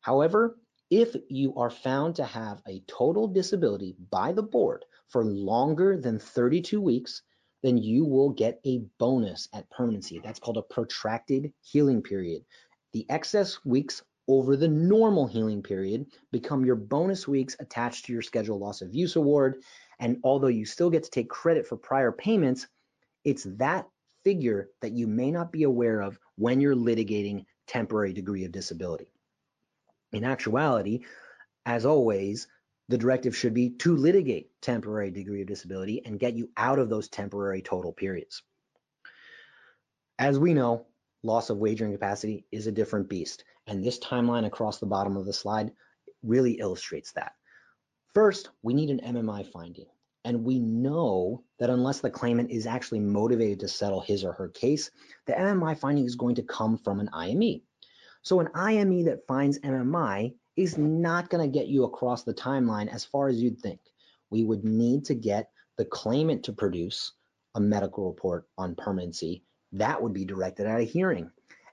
However, 0.00 0.58
if 0.90 1.16
you 1.28 1.54
are 1.56 1.70
found 1.70 2.16
to 2.16 2.24
have 2.24 2.62
a 2.68 2.82
total 2.86 3.26
disability 3.26 3.96
by 4.10 4.32
the 4.32 4.42
board 4.42 4.84
for 5.08 5.24
longer 5.24 5.96
than 5.96 6.18
32 6.18 6.80
weeks, 6.80 7.22
then 7.62 7.78
you 7.78 8.04
will 8.04 8.30
get 8.30 8.60
a 8.64 8.84
bonus 8.98 9.48
at 9.52 9.70
permanency. 9.70 10.20
That's 10.22 10.38
called 10.38 10.58
a 10.58 10.62
protracted 10.62 11.52
healing 11.62 12.02
period. 12.02 12.44
The 12.92 13.06
excess 13.08 13.64
weeks 13.64 14.02
over 14.28 14.56
the 14.56 14.68
normal 14.68 15.26
healing 15.26 15.62
period 15.62 16.06
become 16.32 16.64
your 16.64 16.76
bonus 16.76 17.28
weeks 17.28 17.56
attached 17.60 18.06
to 18.06 18.12
your 18.12 18.22
schedule 18.22 18.58
loss 18.58 18.82
of 18.82 18.94
use 18.94 19.16
award. 19.16 19.62
And 19.98 20.18
although 20.24 20.48
you 20.48 20.64
still 20.64 20.90
get 20.90 21.04
to 21.04 21.10
take 21.10 21.28
credit 21.28 21.66
for 21.66 21.76
prior 21.76 22.12
payments, 22.12 22.66
it's 23.24 23.44
that 23.58 23.86
figure 24.24 24.70
that 24.80 24.92
you 24.92 25.06
may 25.06 25.30
not 25.30 25.52
be 25.52 25.64
aware 25.64 26.00
of 26.00 26.18
when 26.36 26.60
you're 26.60 26.74
litigating 26.74 27.44
temporary 27.66 28.12
degree 28.12 28.44
of 28.44 28.52
disability. 28.52 29.12
In 30.12 30.24
actuality, 30.24 31.00
as 31.66 31.86
always, 31.86 32.46
the 32.88 32.98
directive 32.98 33.36
should 33.36 33.54
be 33.54 33.70
to 33.70 33.96
litigate 33.96 34.50
temporary 34.60 35.10
degree 35.10 35.40
of 35.40 35.46
disability 35.46 36.04
and 36.04 36.20
get 36.20 36.34
you 36.34 36.50
out 36.56 36.78
of 36.78 36.88
those 36.88 37.08
temporary 37.08 37.62
total 37.62 37.92
periods. 37.92 38.42
As 40.18 40.38
we 40.38 40.54
know, 40.54 40.86
loss 41.22 41.50
of 41.50 41.58
wage 41.58 41.80
earning 41.80 41.94
capacity 41.94 42.44
is 42.52 42.66
a 42.66 42.72
different 42.72 43.08
beast, 43.08 43.44
and 43.66 43.82
this 43.82 43.98
timeline 43.98 44.46
across 44.46 44.78
the 44.78 44.86
bottom 44.86 45.16
of 45.16 45.24
the 45.26 45.32
slide 45.32 45.72
really 46.22 46.52
illustrates 46.52 47.12
that. 47.12 47.32
First, 48.12 48.50
we 48.62 48.74
need 48.74 48.90
an 48.90 49.00
MMI 49.00 49.50
finding, 49.50 49.86
and 50.24 50.44
we 50.44 50.58
know 50.60 51.42
that 51.58 51.70
unless 51.70 52.00
the 52.00 52.10
claimant 52.10 52.50
is 52.50 52.66
actually 52.66 53.00
motivated 53.00 53.60
to 53.60 53.68
settle 53.68 54.00
his 54.00 54.24
or 54.24 54.32
her 54.32 54.48
case, 54.50 54.90
the 55.26 55.32
MMI 55.32 55.76
finding 55.76 56.04
is 56.04 56.14
going 56.14 56.34
to 56.36 56.42
come 56.42 56.76
from 56.78 57.00
an 57.00 57.08
IME. 57.12 57.62
So 58.22 58.40
an 58.40 58.48
IME 58.54 59.04
that 59.04 59.26
finds 59.26 59.58
MMI 59.60 60.34
is 60.56 60.78
not 60.78 61.30
going 61.30 61.44
to 61.44 61.58
get 61.58 61.68
you 61.68 61.84
across 61.84 62.22
the 62.22 62.34
timeline 62.34 62.88
as 62.88 63.04
far 63.04 63.28
as 63.28 63.40
you'd 63.42 63.60
think. 63.60 63.80
We 64.30 64.44
would 64.44 64.64
need 64.64 65.04
to 65.06 65.14
get 65.14 65.50
the 65.78 65.84
claimant 65.84 66.44
to 66.44 66.52
produce 66.52 67.12
a 67.54 67.60
medical 67.60 68.06
report 68.08 68.46
on 68.58 68.74
permanency. 68.74 69.42
That 69.72 70.00
would 70.00 70.12
be 70.12 70.24
directed 70.24 70.66
at 70.66 70.80
a 70.80 70.84
hearing. 70.84 71.30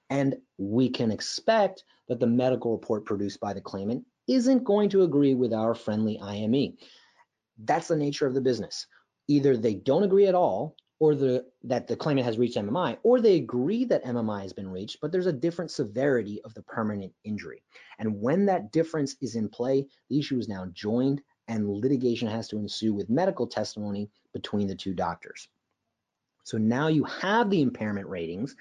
And 0.09 0.35
we 0.57 0.89
can 0.89 1.11
expect 1.11 1.83
that 2.09 2.19
the 2.19 2.27
medical 2.27 2.71
report 2.73 3.05
produced 3.05 3.39
by 3.39 3.53
the 3.53 3.61
claimant 3.61 4.05
isn't 4.27 4.63
going 4.63 4.89
to 4.89 5.03
agree 5.03 5.33
with 5.33 5.53
our 5.53 5.73
friendly 5.73 6.19
IME. 6.19 6.77
That's 7.63 7.87
the 7.87 7.95
nature 7.95 8.27
of 8.27 8.33
the 8.33 8.41
business. 8.41 8.87
Either 9.27 9.55
they 9.55 9.75
don't 9.75 10.03
agree 10.03 10.27
at 10.27 10.35
all 10.35 10.75
or 11.01 11.15
the, 11.15 11.43
that 11.63 11.87
the 11.87 11.95
claimant 11.95 12.27
has 12.27 12.37
reached 12.37 12.57
MMI, 12.57 12.95
or 13.01 13.19
they 13.19 13.35
agree 13.35 13.85
that 13.85 14.05
MMI 14.05 14.43
has 14.43 14.53
been 14.53 14.69
reached, 14.69 15.01
but 15.01 15.11
there's 15.11 15.25
a 15.25 15.33
different 15.33 15.71
severity 15.71 16.39
of 16.43 16.53
the 16.53 16.61
permanent 16.61 17.11
injury. 17.23 17.63
And 17.97 18.21
when 18.21 18.45
that 18.45 18.71
difference 18.71 19.15
is 19.19 19.35
in 19.35 19.49
play, 19.49 19.87
the 20.09 20.19
issue 20.19 20.37
is 20.37 20.47
now 20.47 20.67
joined 20.73 21.23
and 21.47 21.67
litigation 21.67 22.27
has 22.27 22.47
to 22.49 22.59
ensue 22.59 22.93
with 22.93 23.09
medical 23.09 23.47
testimony 23.47 24.11
between 24.31 24.67
the 24.67 24.75
two 24.75 24.93
doctors. 24.93 25.49
So 26.43 26.59
now 26.59 26.87
you 26.87 27.03
have 27.05 27.49
the 27.49 27.63
impairment 27.63 28.07
ratings 28.07 28.55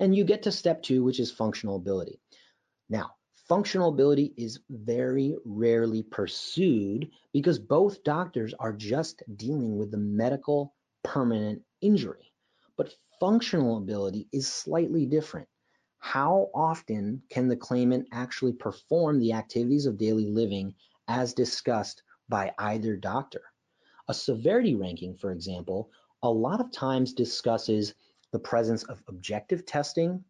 And 0.00 0.16
you 0.16 0.24
get 0.24 0.44
to 0.44 0.52
step 0.52 0.82
two, 0.82 1.04
which 1.04 1.20
is 1.20 1.30
functional 1.30 1.76
ability. 1.76 2.20
Now, 2.88 3.16
functional 3.48 3.90
ability 3.90 4.32
is 4.38 4.60
very 4.70 5.36
rarely 5.44 6.04
pursued 6.04 7.10
because 7.34 7.58
both 7.58 8.02
doctors 8.02 8.54
are 8.58 8.72
just 8.72 9.22
dealing 9.36 9.76
with 9.76 9.90
the 9.90 9.98
medical 9.98 10.74
permanent 11.04 11.60
injury. 11.82 12.32
But 12.76 12.94
functional 13.20 13.76
ability 13.76 14.28
is 14.32 14.46
slightly 14.50 15.04
different. 15.04 15.48
How 15.98 16.48
often 16.54 17.22
can 17.30 17.48
the 17.48 17.56
claimant 17.56 18.08
actually 18.12 18.54
perform 18.54 19.18
the 19.18 19.34
activities 19.34 19.86
of 19.86 19.98
daily 19.98 20.26
living 20.26 20.74
as 21.08 21.34
discussed 21.34 22.02
by 22.28 22.52
either 22.58 22.96
doctor? 22.96 23.42
A 24.08 24.14
severity 24.14 24.74
ranking, 24.74 25.14
for 25.16 25.30
example, 25.30 25.90
a 26.22 26.30
lot 26.30 26.60
of 26.60 26.72
times 26.72 27.12
discusses 27.12 27.94
the 28.32 28.38
presence 28.38 28.82
of 28.84 29.02
objective 29.08 29.64
testing 29.66 30.24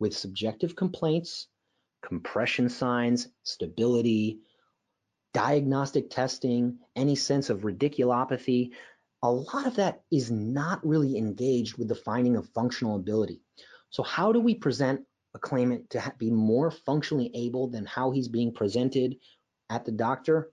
with 0.00 0.16
subjective 0.16 0.74
complaints, 0.74 1.48
compression 2.02 2.68
signs, 2.68 3.28
stability, 3.44 4.40
diagnostic 5.32 6.10
testing, 6.10 6.78
any 6.96 7.14
sense 7.14 7.48
of 7.48 7.60
radiculopathy. 7.60 8.72
A 9.22 9.30
lot 9.30 9.66
of 9.66 9.76
that 9.76 10.02
is 10.10 10.30
not 10.30 10.84
really 10.84 11.16
engaged 11.16 11.78
with 11.78 11.88
the 11.88 11.94
finding 11.94 12.36
of 12.36 12.48
functional 12.48 12.96
ability. 12.96 13.40
So 13.90 14.02
how 14.02 14.32
do 14.32 14.40
we 14.40 14.54
present 14.54 15.02
a 15.34 15.38
claimant 15.38 15.90
to 15.90 16.12
be 16.18 16.30
more 16.30 16.70
functionally 16.70 17.30
able 17.34 17.68
than 17.68 17.86
how 17.86 18.10
he's 18.10 18.28
being 18.28 18.52
presented 18.52 19.16
at 19.70 19.84
the 19.84 19.92
doctor? 19.92 20.50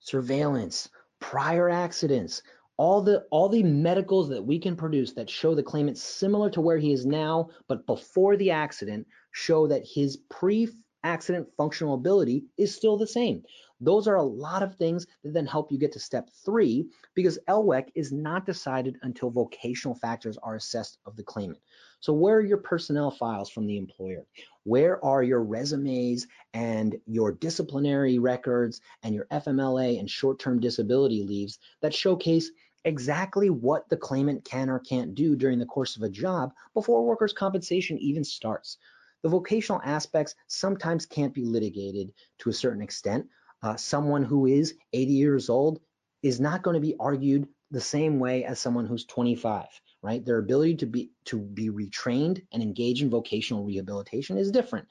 Surveillance, 0.00 0.88
prior 1.18 1.68
accidents, 1.68 2.42
all 2.76 3.02
the 3.02 3.24
all 3.30 3.48
the 3.48 3.62
medicals 3.62 4.28
that 4.28 4.42
we 4.42 4.58
can 4.58 4.76
produce 4.76 5.12
that 5.12 5.28
show 5.28 5.54
the 5.54 5.62
claimant 5.62 5.98
similar 5.98 6.50
to 6.50 6.60
where 6.60 6.78
he 6.78 6.92
is 6.92 7.04
now 7.04 7.48
but 7.68 7.86
before 7.86 8.36
the 8.36 8.50
accident 8.50 9.06
show 9.32 9.66
that 9.66 9.86
his 9.86 10.16
pre-accident 10.30 11.46
functional 11.56 11.94
ability 11.94 12.44
is 12.56 12.74
still 12.74 12.96
the 12.96 13.06
same 13.06 13.42
those 13.82 14.06
are 14.06 14.14
a 14.14 14.22
lot 14.22 14.62
of 14.62 14.76
things 14.76 15.06
that 15.22 15.34
then 15.34 15.44
help 15.44 15.72
you 15.72 15.78
get 15.78 15.92
to 15.92 15.98
step 15.98 16.30
three 16.44 16.86
because 17.14 17.38
LWEC 17.48 17.88
is 17.96 18.12
not 18.12 18.46
decided 18.46 18.96
until 19.02 19.28
vocational 19.28 19.96
factors 19.96 20.38
are 20.42 20.54
assessed 20.54 20.98
of 21.04 21.16
the 21.16 21.22
claimant. 21.24 21.58
So 21.98 22.12
where 22.12 22.36
are 22.36 22.44
your 22.44 22.58
personnel 22.58 23.10
files 23.10 23.50
from 23.50 23.66
the 23.66 23.76
employer? 23.76 24.24
Where 24.64 25.04
are 25.04 25.22
your 25.22 25.42
resumes 25.42 26.28
and 26.54 26.96
your 27.06 27.32
disciplinary 27.32 28.18
records 28.18 28.80
and 29.02 29.14
your 29.14 29.26
FMLA 29.32 29.98
and 29.98 30.08
short-term 30.08 30.60
disability 30.60 31.24
leaves 31.24 31.58
that 31.80 31.94
showcase 31.94 32.50
exactly 32.84 33.50
what 33.50 33.88
the 33.88 33.96
claimant 33.96 34.44
can 34.44 34.68
or 34.70 34.78
can't 34.78 35.14
do 35.14 35.36
during 35.36 35.58
the 35.58 35.66
course 35.66 35.96
of 35.96 36.02
a 36.02 36.08
job 36.08 36.52
before 36.74 37.04
workers' 37.04 37.32
compensation 37.32 37.98
even 37.98 38.24
starts. 38.24 38.78
The 39.22 39.28
vocational 39.28 39.80
aspects 39.84 40.34
sometimes 40.48 41.06
can't 41.06 41.34
be 41.34 41.44
litigated 41.44 42.12
to 42.38 42.50
a 42.50 42.52
certain 42.52 42.82
extent, 42.82 43.26
uh, 43.62 43.76
someone 43.76 44.24
who 44.24 44.46
is 44.46 44.74
80 44.92 45.12
years 45.12 45.48
old 45.48 45.80
is 46.22 46.40
not 46.40 46.62
going 46.62 46.74
to 46.74 46.80
be 46.80 46.96
argued 46.98 47.48
the 47.70 47.80
same 47.80 48.18
way 48.18 48.44
as 48.44 48.58
someone 48.58 48.86
who's 48.86 49.04
25 49.06 49.66
right? 50.02 50.24
Their 50.24 50.38
ability 50.38 50.76
to 50.76 50.86
be 50.86 51.10
to 51.26 51.38
be 51.38 51.70
retrained 51.70 52.42
and 52.52 52.62
engage 52.62 53.02
in 53.02 53.10
vocational 53.10 53.64
rehabilitation 53.64 54.36
is 54.36 54.50
different. 54.50 54.88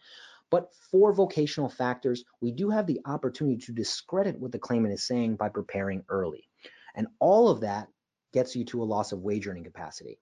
But 0.49 0.73
for 0.89 1.13
vocational 1.13 1.69
factors 1.69 2.23
we 2.41 2.51
do 2.51 2.69
have 2.69 2.87
the 2.87 3.01
opportunity 3.05 3.57
to 3.65 3.73
discredit 3.73 4.39
what 4.39 4.51
the 4.51 4.59
claimant 4.59 4.93
is 4.93 5.05
saying 5.05 5.35
by 5.35 5.49
preparing 5.49 6.03
early. 6.09 6.47
And 6.95 7.07
all 7.19 7.49
of 7.49 7.61
that 7.61 7.87
gets 8.33 8.55
you 8.55 8.65
to 8.65 8.81
a 8.81 8.85
loss 8.85 9.11
of 9.11 9.21
wage 9.21 9.47
earning 9.47 9.63
capacity. 9.63 10.17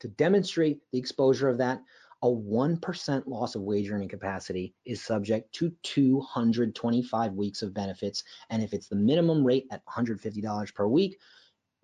To 0.00 0.08
demonstrate 0.08 0.80
the 0.92 0.98
exposure 0.98 1.48
of 1.48 1.58
that 1.58 1.82
a 2.22 2.28
1% 2.28 3.26
loss 3.26 3.54
of 3.54 3.62
wage 3.62 3.90
earning 3.90 4.08
capacity 4.08 4.74
is 4.84 5.02
subject 5.02 5.54
to 5.54 5.72
225 5.82 7.32
weeks 7.34 7.62
of 7.62 7.72
benefits. 7.72 8.22
And 8.50 8.62
if 8.62 8.74
it's 8.74 8.88
the 8.88 8.96
minimum 8.96 9.42
rate 9.44 9.66
at 9.70 9.84
$150 9.86 10.74
per 10.74 10.86
week, 10.86 11.18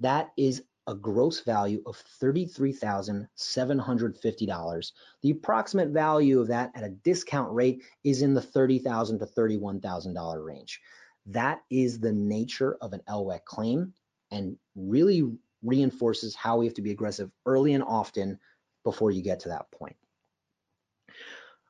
that 0.01 0.33
is 0.37 0.63
a 0.89 0.95
gross 0.95 1.41
value 1.41 1.83
of 1.87 2.01
$33,750. 2.23 4.93
The 5.23 5.31
approximate 5.31 5.89
value 5.89 6.39
of 6.41 6.49
that 6.49 6.71
at 6.75 6.85
a 6.85 6.91
discount 6.91 7.51
rate 7.53 7.83
is 8.05 8.21
in 8.23 8.35
the 8.35 8.43
30,000 8.43 9.19
to 9.19 9.27
$31,000 9.27 10.45
range. 10.45 10.81
That 11.25 11.63
is 11.71 11.99
the 11.99 12.13
nature 12.13 12.77
of 12.81 12.93
an 12.93 13.01
LWEC 13.09 13.45
claim 13.45 13.93
and 14.31 14.57
really 14.77 15.25
reinforces 15.63 16.37
how 16.37 16.59
we 16.59 16.67
have 16.67 16.75
to 16.75 16.83
be 16.83 16.93
aggressive 16.93 17.33
early 17.47 17.75
and 17.75 17.83
often 17.83 18.39
before 18.85 19.11
you 19.11 19.23
get 19.23 19.41
to 19.41 19.49
that 19.49 19.69
point. 19.73 19.97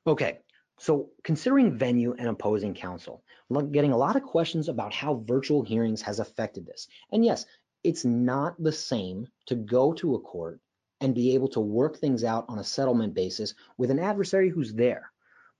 Okay, 0.09 0.39
so 0.79 1.11
considering 1.25 1.77
venue 1.77 2.15
and 2.17 2.29
opposing 2.29 2.75
counsel, 2.75 3.25
I'm 3.51 3.73
getting 3.73 3.91
a 3.91 3.97
lot 3.97 4.15
of 4.15 4.23
questions 4.23 4.69
about 4.69 4.95
how 4.95 5.25
virtual 5.27 5.63
hearings 5.63 6.01
has 6.03 6.21
affected 6.21 6.65
this. 6.65 6.87
And 7.11 7.25
yes, 7.25 7.45
it's 7.83 8.05
not 8.05 8.55
the 8.63 8.71
same 8.71 9.27
to 9.47 9.57
go 9.57 9.93
to 9.95 10.15
a 10.15 10.21
court 10.21 10.61
and 11.01 11.13
be 11.13 11.35
able 11.35 11.49
to 11.49 11.61
work 11.61 11.97
things 11.97 12.23
out 12.23 12.45
on 12.49 12.61
a 12.61 12.65
settlement 12.65 13.15
basis 13.15 13.55
with 13.79 13.91
an 13.91 13.99
adversary 13.99 14.49
who's 14.49 14.73
there. 14.73 15.11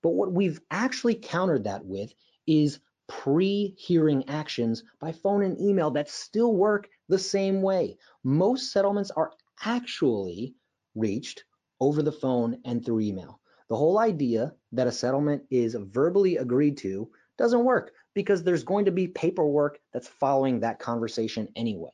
But 0.01 0.11
what 0.11 0.31
we've 0.31 0.61
actually 0.71 1.15
countered 1.15 1.65
that 1.65 1.83
with 1.83 2.13
is 2.47 2.79
pre-hearing 3.07 4.29
actions 4.29 4.83
by 5.01 5.11
phone 5.11 5.43
and 5.43 5.59
email 5.59 5.91
that 5.91 6.09
still 6.09 6.55
work 6.55 6.87
the 7.09 7.19
same 7.19 7.61
way. 7.61 7.97
Most 8.23 8.71
settlements 8.71 9.11
are 9.11 9.33
actually 9.65 10.55
reached 10.95 11.43
over 11.81 12.01
the 12.01 12.13
phone 12.13 12.61
and 12.63 12.85
through 12.85 13.01
email. 13.01 13.41
The 13.69 13.75
whole 13.75 13.99
idea 13.99 14.53
that 14.71 14.87
a 14.87 14.91
settlement 14.91 15.43
is 15.49 15.75
verbally 15.75 16.37
agreed 16.37 16.77
to 16.77 17.09
doesn't 17.37 17.65
work 17.65 17.91
because 18.13 18.43
there's 18.43 18.63
going 18.63 18.85
to 18.85 18.91
be 18.91 19.07
paperwork 19.07 19.79
that's 19.93 20.07
following 20.07 20.61
that 20.61 20.79
conversation 20.79 21.47
anyway. 21.55 21.91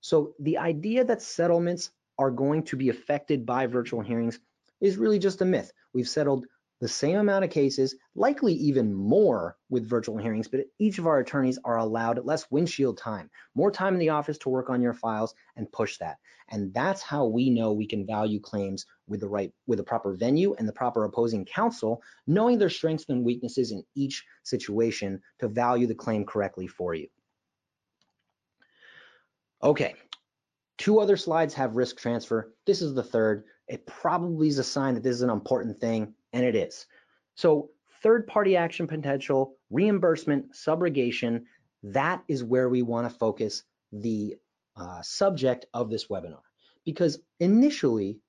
So 0.00 0.34
the 0.40 0.58
idea 0.58 1.04
that 1.04 1.22
settlements 1.22 1.90
are 2.18 2.30
going 2.30 2.62
to 2.64 2.76
be 2.76 2.88
affected 2.88 3.44
by 3.46 3.66
virtual 3.66 4.00
hearings 4.00 4.38
is 4.80 4.96
really 4.96 5.18
just 5.18 5.42
a 5.42 5.44
myth. 5.44 5.72
We've 5.92 6.08
settled 6.08 6.46
the 6.80 6.88
same 6.88 7.18
amount 7.18 7.44
of 7.44 7.50
cases, 7.50 7.94
likely 8.14 8.54
even 8.54 8.92
more 8.92 9.56
with 9.68 9.88
virtual 9.88 10.16
hearings, 10.16 10.48
but 10.48 10.64
each 10.78 10.98
of 10.98 11.06
our 11.06 11.18
attorneys 11.18 11.58
are 11.62 11.76
allowed 11.76 12.24
less 12.24 12.50
windshield 12.50 12.96
time, 12.96 13.30
more 13.54 13.70
time 13.70 13.92
in 13.92 14.00
the 14.00 14.08
office 14.08 14.38
to 14.38 14.48
work 14.48 14.70
on 14.70 14.80
your 14.80 14.94
files 14.94 15.34
and 15.56 15.70
push 15.72 15.98
that. 15.98 16.16
And 16.48 16.72
that's 16.72 17.02
how 17.02 17.26
we 17.26 17.50
know 17.50 17.72
we 17.72 17.86
can 17.86 18.06
value 18.06 18.40
claims 18.40 18.86
with 19.06 19.20
the 19.20 19.28
right, 19.28 19.52
with 19.66 19.76
the 19.76 19.84
proper 19.84 20.14
venue 20.14 20.54
and 20.54 20.66
the 20.66 20.72
proper 20.72 21.04
opposing 21.04 21.44
counsel, 21.44 22.02
knowing 22.26 22.58
their 22.58 22.70
strengths 22.70 23.04
and 23.10 23.24
weaknesses 23.24 23.72
in 23.72 23.84
each 23.94 24.24
situation 24.42 25.20
to 25.38 25.48
value 25.48 25.86
the 25.86 25.94
claim 25.94 26.24
correctly 26.24 26.66
for 26.66 26.94
you. 26.94 27.08
Okay, 29.62 29.94
two 30.78 30.98
other 30.98 31.18
slides 31.18 31.52
have 31.52 31.76
risk 31.76 31.98
transfer. 31.98 32.54
This 32.64 32.80
is 32.80 32.94
the 32.94 33.02
third. 33.02 33.44
It 33.68 33.86
probably 33.86 34.48
is 34.48 34.58
a 34.58 34.64
sign 34.64 34.94
that 34.94 35.02
this 35.02 35.14
is 35.14 35.22
an 35.22 35.30
important 35.30 35.78
thing 35.78 36.14
and 36.32 36.44
it 36.44 36.54
is. 36.54 36.86
So 37.34 37.70
third 38.02 38.26
party 38.26 38.56
action 38.56 38.86
potential, 38.86 39.56
reimbursement, 39.70 40.52
subrogation, 40.52 41.44
that 41.82 42.22
is 42.28 42.44
where 42.44 42.68
we 42.68 42.82
want 42.82 43.10
to 43.10 43.18
focus 43.18 43.62
the 43.92 44.36
uh, 44.76 45.02
subject 45.02 45.66
of 45.74 45.90
this 45.90 46.06
webinar. 46.08 46.40
Because 46.84 47.18
initially, 47.40 48.20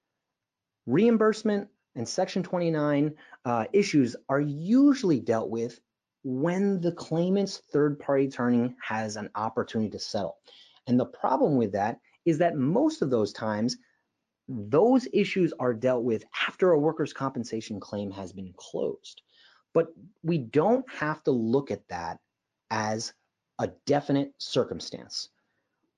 reimbursement 0.86 1.68
and 1.96 2.08
Section 2.08 2.44
29 2.44 3.14
uh, 3.46 3.66
issues 3.74 4.16
are 4.30 4.42
usually 4.42 5.20
dealt 5.20 5.50
with 5.50 5.80
when 6.24 6.80
the 6.82 6.92
claimant's 6.92 7.58
third 7.72 8.00
party 8.00 8.26
attorney 8.26 8.76
has 8.82 9.16
an 9.16 9.30
opportunity 9.36 9.90
to 9.90 10.00
settle. 10.00 10.38
And 10.88 11.00
the 11.00 11.06
problem 11.06 11.58
with 11.58 11.72
that 11.74 12.00
is 12.26 12.38
that 12.38 12.56
most 12.56 13.02
of 13.02 13.10
those 13.10 13.34
times, 13.34 13.78
those 14.52 15.08
issues 15.14 15.54
are 15.60 15.74
dealt 15.74 16.04
with 16.04 16.26
after 16.48 16.72
a 16.72 16.80
workers' 16.80 17.14
compensation 17.14 17.80
claim 17.80 18.12
has 18.12 18.34
been 18.34 18.54
closed. 18.58 19.22
But 19.74 19.88
we 20.24 20.38
don't 20.38 20.90
have 20.92 21.24
to 21.24 21.32
look 21.32 21.72
at 21.72 21.88
that 21.88 22.20
as 22.70 23.14
a 23.60 23.70
definite 23.86 24.34
circumstance. 24.38 25.30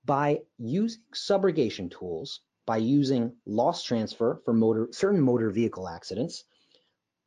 By 0.04 0.42
using 0.58 1.00
subrogation 1.14 1.90
tools, 1.90 2.40
by 2.66 2.76
using 2.76 3.34
loss 3.46 3.82
transfer 3.82 4.40
for 4.44 4.52
motor, 4.52 4.88
certain 4.92 5.20
motor 5.20 5.50
vehicle 5.50 5.88
accidents, 5.88 6.44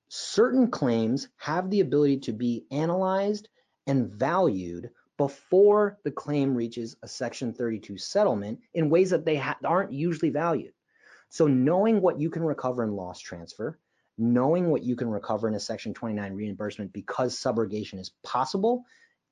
certain 0.09 0.69
claims 0.69 1.27
have 1.37 1.69
the 1.69 1.81
ability 1.81 2.19
to 2.19 2.33
be 2.33 2.65
analyzed 2.71 3.49
and 3.87 4.09
valued 4.09 4.89
before 5.17 5.97
the 6.03 6.11
claim 6.11 6.55
reaches 6.55 6.95
a 7.03 7.07
Section 7.07 7.53
32 7.53 7.97
settlement 7.97 8.59
in 8.73 8.89
ways 8.89 9.09
that 9.09 9.25
they 9.25 9.41
aren't 9.63 9.91
usually 9.91 10.29
valued. 10.29 10.73
So 11.29 11.47
knowing 11.47 12.01
what 12.01 12.19
you 12.19 12.29
can 12.29 12.43
recover 12.43 12.83
in 12.83 12.91
loss 12.91 13.19
transfer, 13.19 13.79
knowing 14.17 14.69
what 14.69 14.83
you 14.83 14.95
can 14.95 15.09
recover 15.09 15.47
in 15.47 15.55
a 15.55 15.59
Section 15.59 15.93
29 15.93 16.33
reimbursement 16.33 16.93
because 16.93 17.37
subrogation 17.37 17.99
is 17.99 18.11
possible 18.23 18.83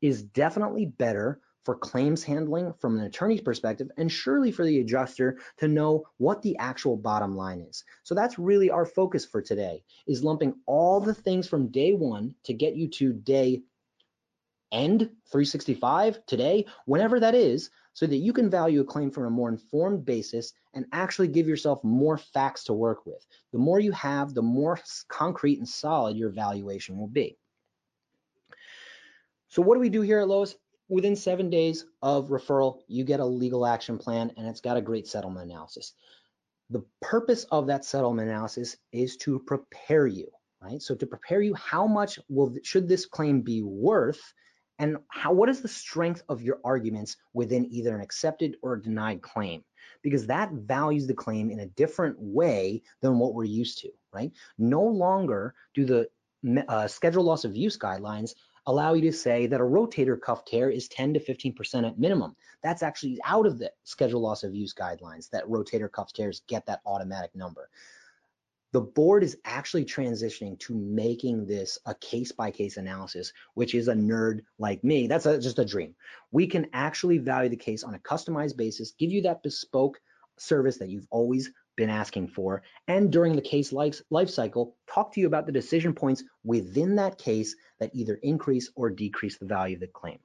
is 0.01 0.23
definitely 0.23 0.85
better 0.85 1.39
for 1.65 1.75
claims 1.75 2.23
handling 2.23 2.71
from 2.79 2.97
an 2.97 3.05
attorney's 3.05 3.41
perspective, 3.41 3.89
and 3.97 4.11
surely 4.11 4.51
for 4.51 4.63
the 4.63 4.79
adjuster 4.79 5.39
to 5.57 5.67
know 5.67 6.05
what 6.17 6.43
the 6.43 6.55
actual 6.57 6.95
bottom 6.95 7.35
line 7.35 7.59
is. 7.59 7.83
So 8.03 8.13
that's 8.13 8.37
really 8.37 8.69
our 8.69 8.85
focus 8.85 9.25
for 9.25 9.41
today, 9.41 9.83
is 10.05 10.23
lumping 10.23 10.53
all 10.67 11.01
the 11.01 11.15
things 11.15 11.47
from 11.47 11.71
day 11.71 11.93
one 11.93 12.35
to 12.43 12.53
get 12.53 12.75
you 12.75 12.87
to 12.89 13.13
day 13.13 13.63
end 14.71 15.09
365 15.31 16.23
today, 16.27 16.65
whenever 16.85 17.19
that 17.19 17.33
is, 17.33 17.71
so 17.95 18.05
that 18.05 18.17
you 18.17 18.33
can 18.33 18.49
value 18.49 18.81
a 18.81 18.85
claim 18.85 19.09
from 19.09 19.23
a 19.23 19.29
more 19.29 19.47
informed 19.47 20.05
basis 20.05 20.51
and 20.73 20.85
actually 20.91 21.29
give 21.29 21.47
yourself 21.47 21.81
more 21.81 22.17
facts 22.17 22.65
to 22.65 22.73
work 22.73 23.05
with. 23.05 23.25
The 23.53 23.57
more 23.57 23.79
you 23.79 23.93
have, 23.93 24.33
the 24.33 24.41
more 24.41 24.77
concrete 25.07 25.59
and 25.59 25.67
solid 25.67 26.17
your 26.17 26.29
valuation 26.29 26.97
will 26.97 27.07
be. 27.07 27.37
So 29.47 29.61
what 29.61 29.75
do 29.75 29.79
we 29.79 29.87
do 29.87 30.01
here 30.01 30.19
at 30.19 30.27
Lois? 30.27 30.55
Within 30.89 31.15
seven 31.15 31.49
days 31.49 31.85
of 32.01 32.27
referral, 32.27 32.81
you 32.89 33.05
get 33.05 33.21
a 33.21 33.25
legal 33.25 33.65
action 33.65 33.97
plan 33.97 34.29
and 34.35 34.45
it's 34.45 34.61
got 34.61 34.75
a 34.75 34.81
great 34.81 35.07
settlement 35.07 35.49
analysis. 35.49 35.93
The 36.71 36.83
purpose 37.01 37.45
of 37.45 37.65
that 37.67 37.85
settlement 37.85 38.27
analysis 38.27 38.75
is 38.91 39.15
to 39.17 39.39
prepare 39.39 40.05
you, 40.05 40.27
right? 40.61 40.81
So 40.81 40.95
to 40.95 41.07
prepare 41.07 41.41
you, 41.41 41.53
how 41.53 41.87
much 41.87 42.19
will 42.27 42.53
should 42.61 42.89
this 42.89 43.05
claim 43.05 43.39
be 43.39 43.61
worth 43.61 44.33
and 44.79 44.97
how 45.09 45.31
what 45.31 45.49
is 45.49 45.61
the 45.61 45.67
strength 45.67 46.23
of 46.29 46.41
your 46.41 46.59
arguments 46.63 47.17
within 47.33 47.71
either 47.71 47.95
an 47.95 48.01
accepted 48.01 48.57
or 48.61 48.77
denied 48.77 49.21
claim? 49.21 49.63
Because 50.01 50.27
that 50.27 50.51
values 50.51 51.07
the 51.07 51.13
claim 51.13 51.49
in 51.49 51.61
a 51.61 51.67
different 51.67 52.17
way 52.19 52.81
than 53.01 53.19
what 53.19 53.33
we're 53.33 53.43
used 53.45 53.79
to 53.79 53.91
right? 54.15 54.31
No 54.57 54.81
longer 54.81 55.53
do 55.75 55.85
the 55.85 56.07
uh, 56.69 56.87
schedule 56.87 57.23
loss 57.23 57.43
of 57.43 57.55
use 57.55 57.77
guidelines 57.77 58.33
allow 58.67 58.93
you 58.93 59.01
to 59.01 59.11
say 59.11 59.45
that 59.45 59.61
a 59.61 59.63
rotator 59.63 60.19
cuff 60.19 60.43
tear 60.45 60.71
is 60.71 60.87
10 60.87 61.13
to 61.13 61.19
15% 61.19 61.87
at 61.87 61.99
minimum. 61.99 62.35
That's 62.63 62.81
actually 62.81 63.19
out 63.23 63.45
of 63.45 63.59
the 63.59 63.71
schedule 63.83 64.21
loss 64.21 64.43
of 64.43 64.55
use 64.55 64.73
guidelines 64.73 65.29
that 65.29 65.45
rotator 65.45 65.91
cuff 65.91 66.13
tears 66.13 66.41
get 66.47 66.65
that 66.65 66.81
automatic 66.85 67.35
number 67.35 67.69
the 68.75 68.81
board 68.81 69.23
is 69.23 69.37
actually 69.45 69.85
transitioning 69.85 70.59
to 70.59 70.75
making 70.75 71.45
this 71.45 71.79
a 71.85 71.95
case 71.95 72.33
by 72.33 72.51
case 72.51 72.75
analysis, 72.75 73.31
which 73.53 73.73
is 73.73 73.87
a 73.87 73.93
nerd 73.93 74.41
like 74.59 74.83
me. 74.83 75.07
That's 75.07 75.25
a, 75.25 75.39
just 75.39 75.59
a 75.59 75.63
dream. 75.63 75.95
We 76.33 76.45
can 76.45 76.67
actually 76.73 77.19
value 77.19 77.47
the 77.47 77.55
case 77.55 77.85
on 77.85 77.95
a 77.95 77.99
customized 77.99 78.57
basis, 78.57 78.91
give 78.91 79.11
you 79.11 79.21
that 79.21 79.43
bespoke 79.43 79.97
service 80.37 80.77
that 80.79 80.89
you've 80.89 81.07
always 81.09 81.53
been 81.77 81.89
asking 81.89 82.27
for, 82.27 82.63
and 82.89 83.13
during 83.13 83.37
the 83.37 83.41
case 83.41 83.71
life, 83.71 84.01
life 84.09 84.29
cycle, 84.29 84.75
talk 84.93 85.13
to 85.13 85.21
you 85.21 85.27
about 85.27 85.45
the 85.45 85.53
decision 85.53 85.93
points 85.93 86.25
within 86.43 86.97
that 86.97 87.17
case 87.17 87.55
that 87.79 87.91
either 87.93 88.19
increase 88.23 88.69
or 88.75 88.89
decrease 88.89 89.37
the 89.37 89.45
value 89.45 89.75
of 89.75 89.79
the 89.79 89.87
claim. 89.87 90.19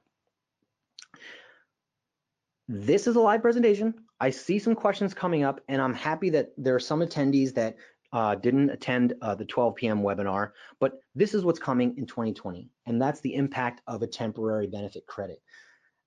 This 2.67 3.07
is 3.07 3.15
a 3.15 3.21
live 3.21 3.41
presentation. 3.41 3.93
I 4.21 4.29
see 4.29 4.59
some 4.59 4.75
questions 4.75 5.13
coming 5.13 5.43
up, 5.43 5.61
and 5.67 5.81
I'm 5.81 5.93
happy 5.93 6.29
that 6.29 6.51
there 6.57 6.75
are 6.75 6.79
some 6.79 6.99
attendees 6.99 7.53
that 7.55 7.75
uh, 8.13 8.35
didn't 8.35 8.69
attend 8.69 9.13
uh, 9.21 9.35
the 9.35 9.45
12 9.45 9.75
p.m. 9.75 10.01
webinar, 10.01 10.51
but 10.79 10.99
this 11.15 11.33
is 11.33 11.43
what's 11.43 11.59
coming 11.59 11.97
in 11.97 12.05
2020, 12.05 12.69
and 12.85 13.01
that's 13.01 13.21
the 13.21 13.35
impact 13.35 13.81
of 13.87 14.01
a 14.01 14.07
temporary 14.07 14.67
benefit 14.67 15.05
credit. 15.07 15.41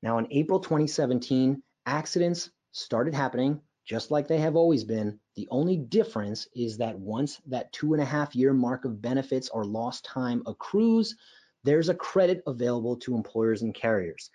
Now, 0.03 0.19
in 0.19 0.27
April 0.31 0.61
2017, 0.61 1.63
accidents 1.87 2.51
started 2.73 3.15
happening 3.15 3.61
just 3.85 4.11
like 4.11 4.27
they 4.27 4.39
have 4.39 4.57
always 4.57 4.83
been. 4.83 5.19
The 5.37 5.49
only 5.51 5.77
difference 5.77 6.49
is 6.55 6.77
that 6.79 6.99
once 6.99 7.41
that 7.47 7.73
two 7.73 7.93
and 7.93 8.03
a 8.03 8.07
half 8.07 8.35
year 8.35 8.55
mark 8.55 8.85
of 8.85 9.03
benefits 9.03 9.49
or 9.51 9.65
lost 9.65 10.05
time 10.05 10.43
accrues, 10.47 11.17
there's 11.65 11.89
a 11.89 11.95
credit 11.95 12.43
available 12.47 12.97
to 12.97 13.15
employers 13.15 13.63
and 13.63 13.75
carriers. 13.75 14.31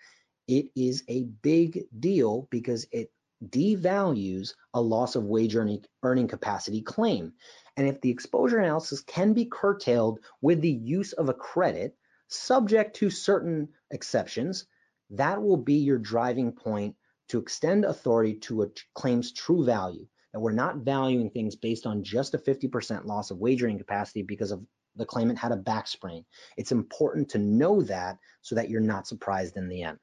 It 0.46 0.66
is 0.76 1.04
a 1.08 1.24
big 1.42 1.84
deal 1.98 2.48
because 2.50 2.86
it 2.92 3.12
devalues 3.48 4.54
a 4.74 4.80
loss 4.80 5.16
of 5.16 5.24
wage 5.24 5.56
earning, 5.56 5.84
earning 6.02 6.28
capacity 6.28 6.82
claim. 6.82 7.32
And 7.76 7.88
if 7.88 8.00
the 8.00 8.10
exposure 8.10 8.58
analysis 8.58 9.00
can 9.00 9.32
be 9.32 9.46
curtailed 9.46 10.20
with 10.40 10.60
the 10.60 10.70
use 10.70 11.12
of 11.12 11.28
a 11.28 11.34
credit, 11.34 11.96
subject 12.28 12.96
to 12.96 13.10
certain 13.10 13.68
exceptions, 13.90 14.66
that 15.10 15.42
will 15.42 15.56
be 15.56 15.74
your 15.74 15.98
driving 15.98 16.52
point 16.52 16.94
to 17.28 17.38
extend 17.38 17.84
authority 17.84 18.34
to 18.34 18.62
a 18.62 18.68
claim's 18.94 19.32
true 19.32 19.64
value. 19.64 20.06
That 20.32 20.40
we're 20.40 20.52
not 20.52 20.78
valuing 20.78 21.30
things 21.30 21.56
based 21.56 21.86
on 21.86 22.04
just 22.04 22.34
a 22.34 22.38
50% 22.38 23.04
loss 23.04 23.30
of 23.30 23.38
wage 23.38 23.62
earning 23.62 23.78
capacity 23.78 24.22
because 24.22 24.52
of 24.52 24.64
the 24.96 25.04
claimant 25.04 25.38
had 25.38 25.52
a 25.52 25.56
back 25.56 25.88
sprain. 25.88 26.24
It's 26.56 26.72
important 26.72 27.28
to 27.30 27.38
know 27.38 27.82
that 27.82 28.18
so 28.42 28.54
that 28.54 28.70
you're 28.70 28.80
not 28.80 29.06
surprised 29.06 29.56
in 29.56 29.68
the 29.68 29.82
end. 29.82 29.98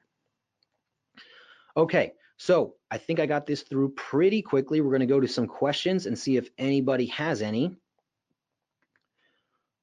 Okay, 1.76 2.12
so 2.38 2.76
I 2.90 2.98
think 2.98 3.18
I 3.18 3.26
got 3.26 3.46
this 3.46 3.62
through 3.62 3.90
pretty 3.90 4.42
quickly. 4.42 4.80
We're 4.80 4.90
going 4.90 5.00
to 5.00 5.06
go 5.06 5.20
to 5.20 5.28
some 5.28 5.46
questions 5.46 6.06
and 6.06 6.16
see 6.16 6.36
if 6.36 6.48
anybody 6.56 7.06
has 7.06 7.42
any. 7.42 7.76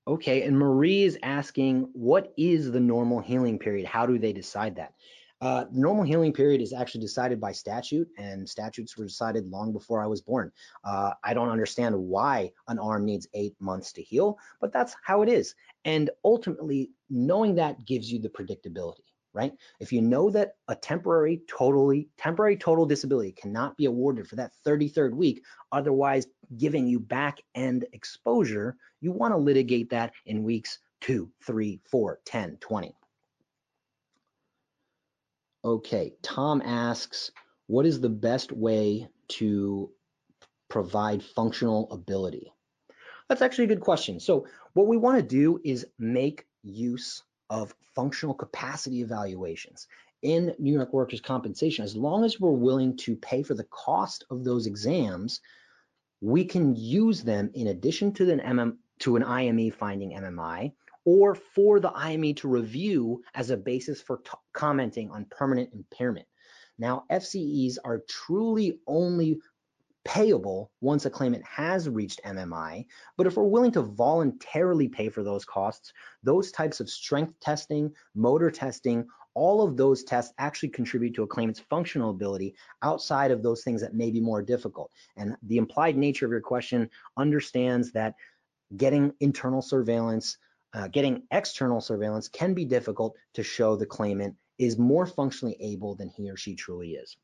Okay, 0.08 0.44
and 0.44 0.58
Marie 0.58 1.04
is 1.04 1.18
asking, 1.22 1.90
what 1.94 2.34
is 2.38 2.72
the 2.72 2.80
normal 2.80 3.20
healing 3.20 3.60
period? 3.60 3.86
How 3.86 4.06
do 4.06 4.18
they 4.18 4.32
decide 4.32 4.76
that? 4.78 4.94
Uh, 5.42 5.66
normal 5.72 6.06
healing 6.06 6.32
period 6.32 6.62
is 6.62 6.72
actually 6.72 7.02
decided 7.02 7.42
by 7.42 7.52
statute, 7.52 8.08
and 8.18 8.48
statutes 8.48 8.98
were 8.98 9.06
decided 9.06 9.46
long 9.48 9.74
before 9.74 10.02
I 10.02 10.08
was 10.08 10.22
born. 10.22 10.50
Uh, 10.86 11.12
I 11.24 11.34
don't 11.34 11.50
understand 11.50 11.94
why 11.96 12.52
an 12.70 12.80
arm 12.80 13.04
needs 13.04 13.28
eight 13.34 13.56
months 13.60 13.92
to 13.94 14.02
heal, 14.02 14.38
but 14.62 14.72
that's 14.72 14.96
how 15.04 15.24
it 15.24 15.30
is. 15.30 15.56
And 15.84 16.10
ultimately, 16.24 16.92
knowing 17.10 17.56
that 17.56 17.84
gives 17.84 18.10
you 18.10 18.20
the 18.20 18.30
predictability 18.30 19.04
right? 19.36 19.54
If 19.80 19.92
you 19.92 20.02
know 20.02 20.30
that 20.32 20.56
a 20.70 20.76
temporary 20.76 21.42
totally 21.48 22.08
temporary 22.18 22.58
total 22.58 22.86
disability 22.86 23.34
cannot 23.34 23.78
be 23.78 23.86
awarded 23.86 24.28
for 24.28 24.38
that 24.38 24.54
33rd 24.66 25.14
week, 25.14 25.44
otherwise 25.72 26.26
giving 26.58 26.88
you 26.88 27.00
back 27.00 27.40
end 27.54 27.86
exposure, 27.94 28.78
you 29.02 29.12
want 29.12 29.34
to 29.34 29.38
litigate 29.38 29.90
that 29.90 30.14
in 30.26 30.44
weeks 30.44 30.80
2, 31.02 31.30
3, 31.46 31.82
4, 31.92 32.20
10, 32.26 32.58
20. 32.62 32.96
Okay, 35.66 36.14
Tom 36.22 36.62
asks, 36.64 37.32
what 37.68 37.86
is 37.86 38.00
the 38.00 38.10
best 38.10 38.52
way 38.52 39.08
to 39.28 39.92
provide 40.70 41.24
functional 41.24 41.92
ability? 41.92 42.54
That's 43.28 43.42
actually 43.42 43.66
a 43.66 43.70
good 43.70 43.82
question. 43.82 44.20
So 44.20 44.48
what 44.74 44.88
we 44.88 44.98
want 44.98 45.18
to 45.18 45.24
do 45.24 45.60
is 45.64 45.86
make 45.98 46.46
use 46.64 47.24
of 47.50 47.76
functional 47.96 48.34
capacity 48.34 49.02
evaluations 49.02 49.88
in 50.22 50.56
New 50.58 50.74
York 50.74 50.92
workers' 50.92 51.22
compensation, 51.22 51.84
as 51.84 51.96
long 51.96 52.24
as 52.26 52.40
we're 52.40 52.52
willing 52.52 52.98
to 52.98 53.16
pay 53.16 53.44
for 53.44 53.54
the 53.54 53.66
cost 53.66 54.26
of 54.32 54.44
those 54.44 54.66
exams, 54.66 55.42
we 56.22 56.44
can 56.44 56.76
use 56.76 57.22
them 57.22 57.52
in 57.54 57.68
addition 57.68 58.12
to 58.14 58.32
an 58.32 58.40
MM 58.40 58.78
to 59.00 59.16
an 59.18 59.24
IME 59.24 59.72
finding 59.72 60.12
MMI 60.12 60.72
or 61.04 61.36
for 61.36 61.80
the 61.80 61.92
IME 61.92 62.34
to 62.36 62.48
review 62.48 63.22
as 63.36 63.52
a 63.52 63.58
basis 63.58 64.02
for 64.02 64.22
commenting 64.54 65.12
on 65.12 65.26
permanent 65.30 65.70
impairment. 65.74 66.26
Now, 66.80 67.04
FCEs 67.12 67.78
are 67.84 68.02
truly 68.10 68.80
only 68.88 69.40
payable 70.06 70.72
once 70.82 71.06
a 71.06 71.10
claimant 71.10 71.44
has 71.44 71.90
reached 71.90 72.22
MMI. 72.24 72.86
But 73.18 73.28
if 73.28 73.36
we're 73.36 73.44
willing 73.44 73.72
to 73.72 73.82
voluntarily 73.82 74.88
pay 74.88 75.10
for 75.10 75.24
those 75.24 75.44
costs, 75.44 75.92
those 76.24 76.52
types 76.52 76.80
of 76.80 76.90
strength 76.90 77.38
testing, 77.40 77.92
motor 78.14 78.52
testing, 78.52 79.08
all 79.34 79.62
of 79.62 79.76
those 79.76 80.04
tests 80.04 80.34
actually 80.38 80.70
contribute 80.70 81.14
to 81.16 81.24
a 81.24 81.28
claimant's 81.28 81.60
functional 81.60 82.12
ability 82.12 82.56
outside 82.84 83.32
of 83.32 83.44
those 83.44 83.64
things 83.64 83.82
that 83.82 83.94
may 83.94 84.10
be 84.10 84.22
more 84.22 84.42
difficult. 84.42 84.92
And 85.18 85.36
the 85.44 85.58
implied 85.58 85.98
nature 85.98 86.26
of 86.26 86.32
your 86.32 86.40
question 86.40 86.90
understands 87.18 87.92
that 87.92 88.14
getting 88.78 89.12
internal 89.20 89.62
surveillance, 89.62 90.38
uh, 90.74 90.88
getting 90.88 91.24
external 91.32 91.82
surveillance 91.82 92.30
can 92.30 92.54
be 92.54 92.64
difficult 92.64 93.16
to 93.34 93.44
show 93.44 93.76
the 93.76 93.86
claimant 93.86 94.36
is 94.58 94.78
more 94.78 95.06
functionally 95.06 95.58
able 95.60 95.96
than 95.96 96.10
he 96.10 96.30
or 96.30 96.38
she 96.38 96.56
truly 96.56 96.92
is. 96.92 97.18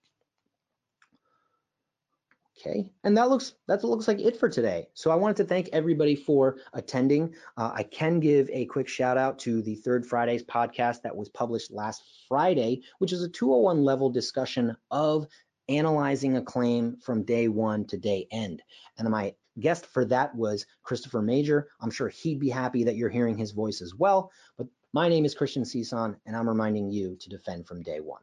Okay, 2.59 2.91
and 3.03 3.17
that 3.17 3.29
looks 3.29 3.53
that 3.67 3.83
looks 3.83 4.07
like 4.07 4.19
it 4.19 4.37
for 4.37 4.49
today. 4.49 4.87
So 4.93 5.09
I 5.09 5.15
wanted 5.15 5.37
to 5.37 5.45
thank 5.45 5.69
everybody 5.73 6.15
for 6.15 6.57
attending. 6.73 7.33
Uh, 7.57 7.71
I 7.73 7.83
can 7.83 8.19
give 8.19 8.49
a 8.51 8.65
quick 8.65 8.87
shout 8.87 9.17
out 9.17 9.39
to 9.39 9.61
the 9.61 9.75
Third 9.75 10.05
Fridays 10.05 10.43
podcast 10.43 11.01
that 11.01 11.15
was 11.15 11.29
published 11.29 11.71
last 11.71 12.03
Friday, 12.27 12.83
which 12.99 13.13
is 13.13 13.23
a 13.23 13.29
201 13.29 13.83
level 13.83 14.09
discussion 14.09 14.75
of 14.91 15.27
analyzing 15.69 16.37
a 16.37 16.41
claim 16.41 16.97
from 16.97 17.23
day 17.23 17.47
one 17.47 17.85
to 17.85 17.97
day 17.97 18.27
end. 18.31 18.61
And 18.97 19.09
my 19.09 19.33
guest 19.59 19.85
for 19.85 20.05
that 20.05 20.35
was 20.35 20.65
Christopher 20.83 21.21
Major. 21.21 21.69
I'm 21.79 21.91
sure 21.91 22.09
he'd 22.09 22.39
be 22.39 22.49
happy 22.49 22.83
that 22.83 22.95
you're 22.95 23.09
hearing 23.09 23.37
his 23.37 23.51
voice 23.51 23.81
as 23.81 23.95
well. 23.95 24.31
But 24.57 24.67
my 24.93 25.09
name 25.09 25.25
is 25.25 25.35
Christian 25.35 25.63
Cison, 25.63 26.15
and 26.25 26.35
I'm 26.35 26.49
reminding 26.49 26.91
you 26.91 27.15
to 27.17 27.29
defend 27.29 27.67
from 27.67 27.81
day 27.81 28.01
one. 28.01 28.21